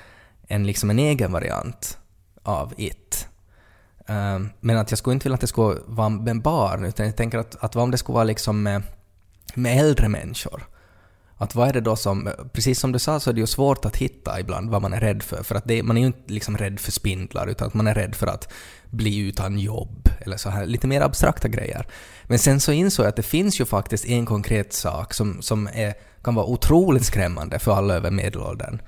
en, 0.49 0.67
liksom 0.67 0.91
en 0.91 0.99
egen 0.99 1.33
variant 1.33 1.99
av 2.43 2.73
It. 2.77 3.29
Ehm, 4.07 4.51
men 4.61 4.77
att 4.79 4.91
jag 4.91 4.99
skulle 4.99 5.15
inte 5.15 5.25
vilja 5.25 5.35
att 5.35 5.41
det 5.41 5.47
skulle 5.47 5.81
vara 5.87 6.09
med 6.09 6.43
barn, 6.43 6.85
utan 6.85 7.07
jag 7.07 7.17
tänker 7.17 7.39
att, 7.39 7.65
att 7.65 7.75
vad 7.75 7.85
om 7.85 7.91
det 7.91 7.99
skulle 7.99 8.15
vara 8.15 8.25
liksom 8.25 8.63
med, 8.63 8.83
med 9.55 9.79
äldre 9.81 10.09
människor? 10.09 10.63
Att 11.37 11.55
vad 11.55 11.69
är 11.69 11.73
det 11.73 11.81
då 11.81 11.97
som, 11.97 12.31
precis 12.53 12.81
som 12.81 12.93
du 12.93 12.99
sa 12.99 13.21
så 13.21 13.31
är 13.31 13.35
det 13.35 13.41
ju 13.41 13.47
svårt 13.47 13.85
att 13.85 13.97
hitta 13.97 14.41
ibland 14.41 14.71
vad 14.71 14.83
man 14.83 14.93
är 14.93 15.01
rädd 15.01 15.23
för. 15.23 15.43
För 15.43 15.55
att 15.55 15.65
det, 15.65 15.83
man 15.83 15.97
är 15.97 16.01
ju 16.01 16.07
inte 16.07 16.33
liksom 16.33 16.57
rädd 16.57 16.81
för 16.81 16.93
spindlar 16.93 17.47
utan 17.47 17.69
att 17.69 17.75
man 17.75 17.87
är 17.87 17.95
rädd 17.95 18.15
för 18.15 18.27
att 18.27 18.53
bli 18.91 19.19
utan 19.19 19.59
jobb 19.59 20.09
eller 20.21 20.37
så 20.37 20.51
här 20.51 20.67
lite 20.67 20.87
mer 20.87 21.01
abstrakta 21.01 21.49
grejer. 21.49 21.87
Men 22.25 22.39
sen 22.39 22.61
så 22.61 22.73
insåg 22.73 23.05
jag 23.05 23.09
att 23.09 23.17
det 23.17 23.23
finns 23.23 23.61
ju 23.61 23.65
faktiskt 23.65 24.05
en 24.05 24.27
konkret 24.27 24.73
sak 24.73 25.15
som, 25.15 25.43
som 25.43 25.69
är, 25.73 25.95
kan 26.23 26.35
vara 26.35 26.47
otroligt 26.47 27.05
skrämmande 27.05 27.59
för 27.59 27.73
alla 27.73 27.95
över 27.95 28.11
medelåldern. 28.11 28.83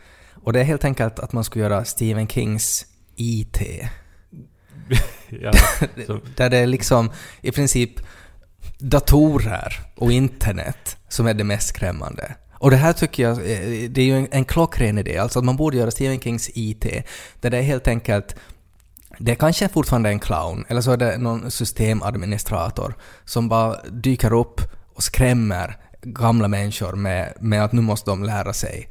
Och 0.44 0.52
det 0.52 0.60
är 0.60 0.64
helt 0.64 0.84
enkelt 0.84 1.18
att 1.18 1.32
man 1.32 1.44
skulle 1.44 1.64
göra 1.64 1.84
Stephen 1.84 2.28
Kings 2.28 2.86
IT. 3.16 3.58
ja, 5.28 5.52
Där 6.36 6.50
det 6.50 6.56
är 6.56 6.66
liksom 6.66 7.10
i 7.40 7.52
princip 7.52 8.00
datorer 8.78 9.80
och 9.96 10.12
internet 10.12 10.96
som 11.08 11.26
är 11.26 11.34
det 11.34 11.44
mest 11.44 11.68
skrämmande. 11.68 12.34
Och 12.58 12.70
det 12.70 12.76
här 12.76 12.92
tycker 12.92 13.22
jag, 13.22 13.32
eh, 13.32 13.90
det 13.90 14.00
är 14.00 14.04
ju 14.04 14.16
en, 14.16 14.28
en 14.30 14.44
klockren 14.44 14.98
idé, 14.98 15.18
alltså 15.18 15.38
att 15.38 15.44
man 15.44 15.56
borde 15.56 15.76
göra 15.76 15.90
Stephen 15.90 16.20
Kings 16.20 16.50
IT, 16.54 16.86
där 17.40 17.50
det 17.50 17.58
är 17.58 17.62
helt 17.62 17.88
enkelt 17.88 18.36
det 19.18 19.32
är 19.32 19.36
kanske 19.36 19.68
fortfarande 19.68 20.08
en 20.08 20.18
clown, 20.18 20.64
eller 20.68 20.80
så 20.80 20.92
är 20.92 20.96
det 20.96 21.18
någon 21.18 21.50
systemadministrator 21.50 22.94
som 23.24 23.48
bara 23.48 23.82
dyker 23.82 24.32
upp 24.32 24.60
och 24.94 25.02
skrämmer 25.02 25.76
gamla 26.02 26.48
människor 26.48 26.92
med, 26.92 27.32
med 27.40 27.64
att 27.64 27.72
nu 27.72 27.80
måste 27.80 28.10
de 28.10 28.24
lära 28.24 28.52
sig 28.52 28.88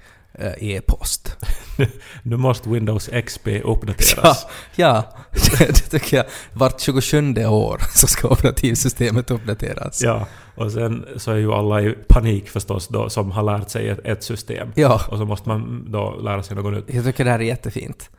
e-post. 0.58 1.38
nu 2.24 2.38
måste 2.38 2.70
Windows 2.70 3.10
XP 3.26 3.48
Ja, 3.48 3.60
uppdateras. 3.60 4.46
ja 4.76 5.04
det, 5.32 5.58
det 5.68 5.74
tycker 5.74 6.18
jag. 6.18 6.26
Vart 6.54 6.80
27 6.82 7.46
år 7.46 7.82
så 7.96 8.08
ska 8.08 8.28
operativsystemet 8.28 9.32
uppdateras. 9.32 10.02
Ja, 10.02 10.28
och 10.56 10.72
sen 10.72 11.06
så 11.18 11.32
är 11.32 11.36
ju 11.36 11.54
alla 11.54 11.82
i 11.82 11.92
panik 12.08 12.50
förstås 12.50 12.88
då, 12.88 13.10
som 13.10 13.32
har 13.32 13.44
lärt 13.44 13.70
sig 13.70 13.90
ett, 13.90 14.00
ett 14.04 14.24
system. 14.24 14.72
Ja. 14.76 15.02
Och 15.10 15.18
så 15.18 15.26
måste 15.26 15.50
man 15.50 15.92
då 15.92 16.16
lära 16.16 16.44
sig 16.44 16.56
något 16.56 16.74
nytt. 16.74 16.96
Jag 16.96 17.06
tycker 17.06 17.26
det 17.26 17.32
här 17.32 17.40
är 17.40 17.44
jättefint. 17.44 18.10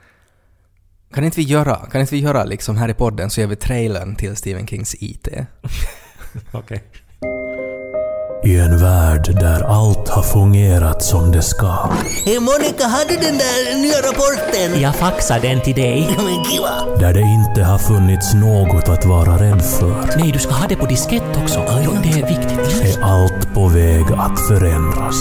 Kan 1.15 1.25
inte 1.25 1.37
vi 1.41 1.43
göra, 1.47 1.77
kan 1.77 2.01
inte 2.01 2.15
vi 2.15 2.21
göra 2.21 2.45
liksom 2.45 2.77
här 2.77 2.89
i 2.89 2.95
podden 2.95 3.31
så 3.31 3.41
gör 3.41 3.49
vi 3.49 3.57
trailern 3.57 4.17
till 4.17 4.37
Stephen 4.37 4.67
Kings 4.67 4.97
IT? 5.01 5.29
Okej. 6.53 6.85
I 8.47 8.59
en 8.59 8.79
värld 8.79 9.37
där 9.41 9.63
allt 9.63 10.09
har 10.09 10.23
fungerat 10.23 11.03
som 11.03 11.33
det 11.33 11.43
ska. 11.43 11.91
Hej 12.25 12.41
Monica, 12.41 12.85
har 12.87 13.09
du 13.09 13.15
den 13.15 13.39
där 13.39 13.77
nya 13.83 13.99
rapporten? 13.99 14.81
Jag 14.81 14.97
faxar 14.97 15.41
den 15.41 15.61
till 15.61 15.75
dig. 15.75 16.09
Men 16.17 16.45
kiva. 16.45 16.99
Där 16.99 17.15
det 17.15 17.21
inte 17.21 17.63
har 17.65 17.79
funnits 17.79 18.35
något 18.35 18.89
att 18.89 19.05
vara 19.05 19.39
rädd 19.39 19.63
för. 19.63 20.17
Nej, 20.19 20.33
du 20.33 20.39
ska 20.39 20.55
ha 20.55 20.67
det 20.69 20.77
på 20.77 20.87
diskett 20.87 21.37
också. 21.43 21.65
Jo, 21.85 21.91
det 22.03 22.09
är 22.21 22.27
viktigt. 22.27 22.97
Är 22.97 23.03
allt 23.03 23.55
på 23.55 23.69
väg 23.69 24.05
att 24.19 24.41
förändras. 24.49 25.17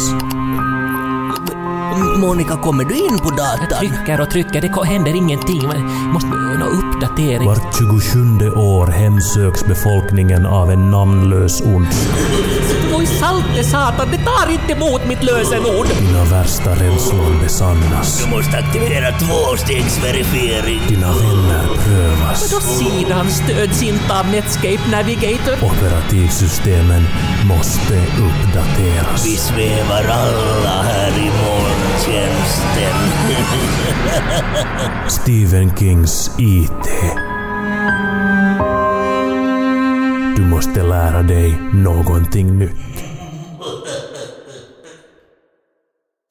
Monica, 2.17 2.55
kommer 2.57 2.83
du 2.83 2.95
in 2.95 3.19
på 3.19 3.29
Jag 3.37 3.69
datan? 3.69 3.79
trycker 3.79 4.21
och 4.21 4.29
trycker, 4.29 4.61
det 4.61 4.85
händer 4.85 5.15
ingenting. 5.15 5.67
Man 5.67 6.13
måste 6.13 6.27
nå 6.29 6.65
uppdatering. 6.65 7.47
Vart 7.47 7.77
27 7.77 8.49
år 8.51 8.87
hemsöks 8.87 9.65
befolkningen 9.65 10.45
av 10.45 10.71
en 10.71 10.91
namnlös 10.91 11.61
ondska. 11.61 12.13
Salte 13.05 13.63
satan, 13.63 14.07
det 14.11 14.17
tar 14.17 14.51
inte 14.51 14.73
emot 14.73 15.07
mitt 15.07 15.23
lösenord! 15.23 15.87
Dina 15.99 16.23
värsta 16.23 16.71
rädslor 16.71 17.41
besannas. 17.43 18.23
Du 18.23 18.29
måste 18.29 18.57
aktivera 18.57 19.11
tvåstegsverifiering. 19.11 20.81
Dina 20.87 21.13
vänner 21.13 21.67
prövas. 21.85 22.51
Då 22.51 22.59
sidan 22.59 23.29
stöds 23.29 23.83
inte 23.83 24.19
av 24.19 24.27
Netscape 24.27 24.91
Navigator. 24.91 25.53
Operativsystemen 25.53 27.03
måste 27.47 27.93
uppdateras. 27.97 29.25
Vi 29.25 29.35
svävar 29.37 30.03
alla 30.03 30.81
här 30.83 31.11
i 31.11 31.31
molntjänsten. 31.45 32.95
Stephen 35.07 35.77
Kings 35.77 36.31
IT. 36.37 36.89
Du 40.35 40.41
måste 40.41 40.83
lära 40.83 41.23
dig 41.23 41.61
någonting 41.73 42.57
nytt. 42.59 42.94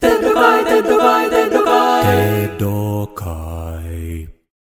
Dead 0.00 0.20
divide, 0.20 0.64
by, 0.64 0.70
dead 0.70 0.84
or 0.84 0.88
divide. 0.88 1.30
dead. 1.30 1.50
Dead 1.50 2.58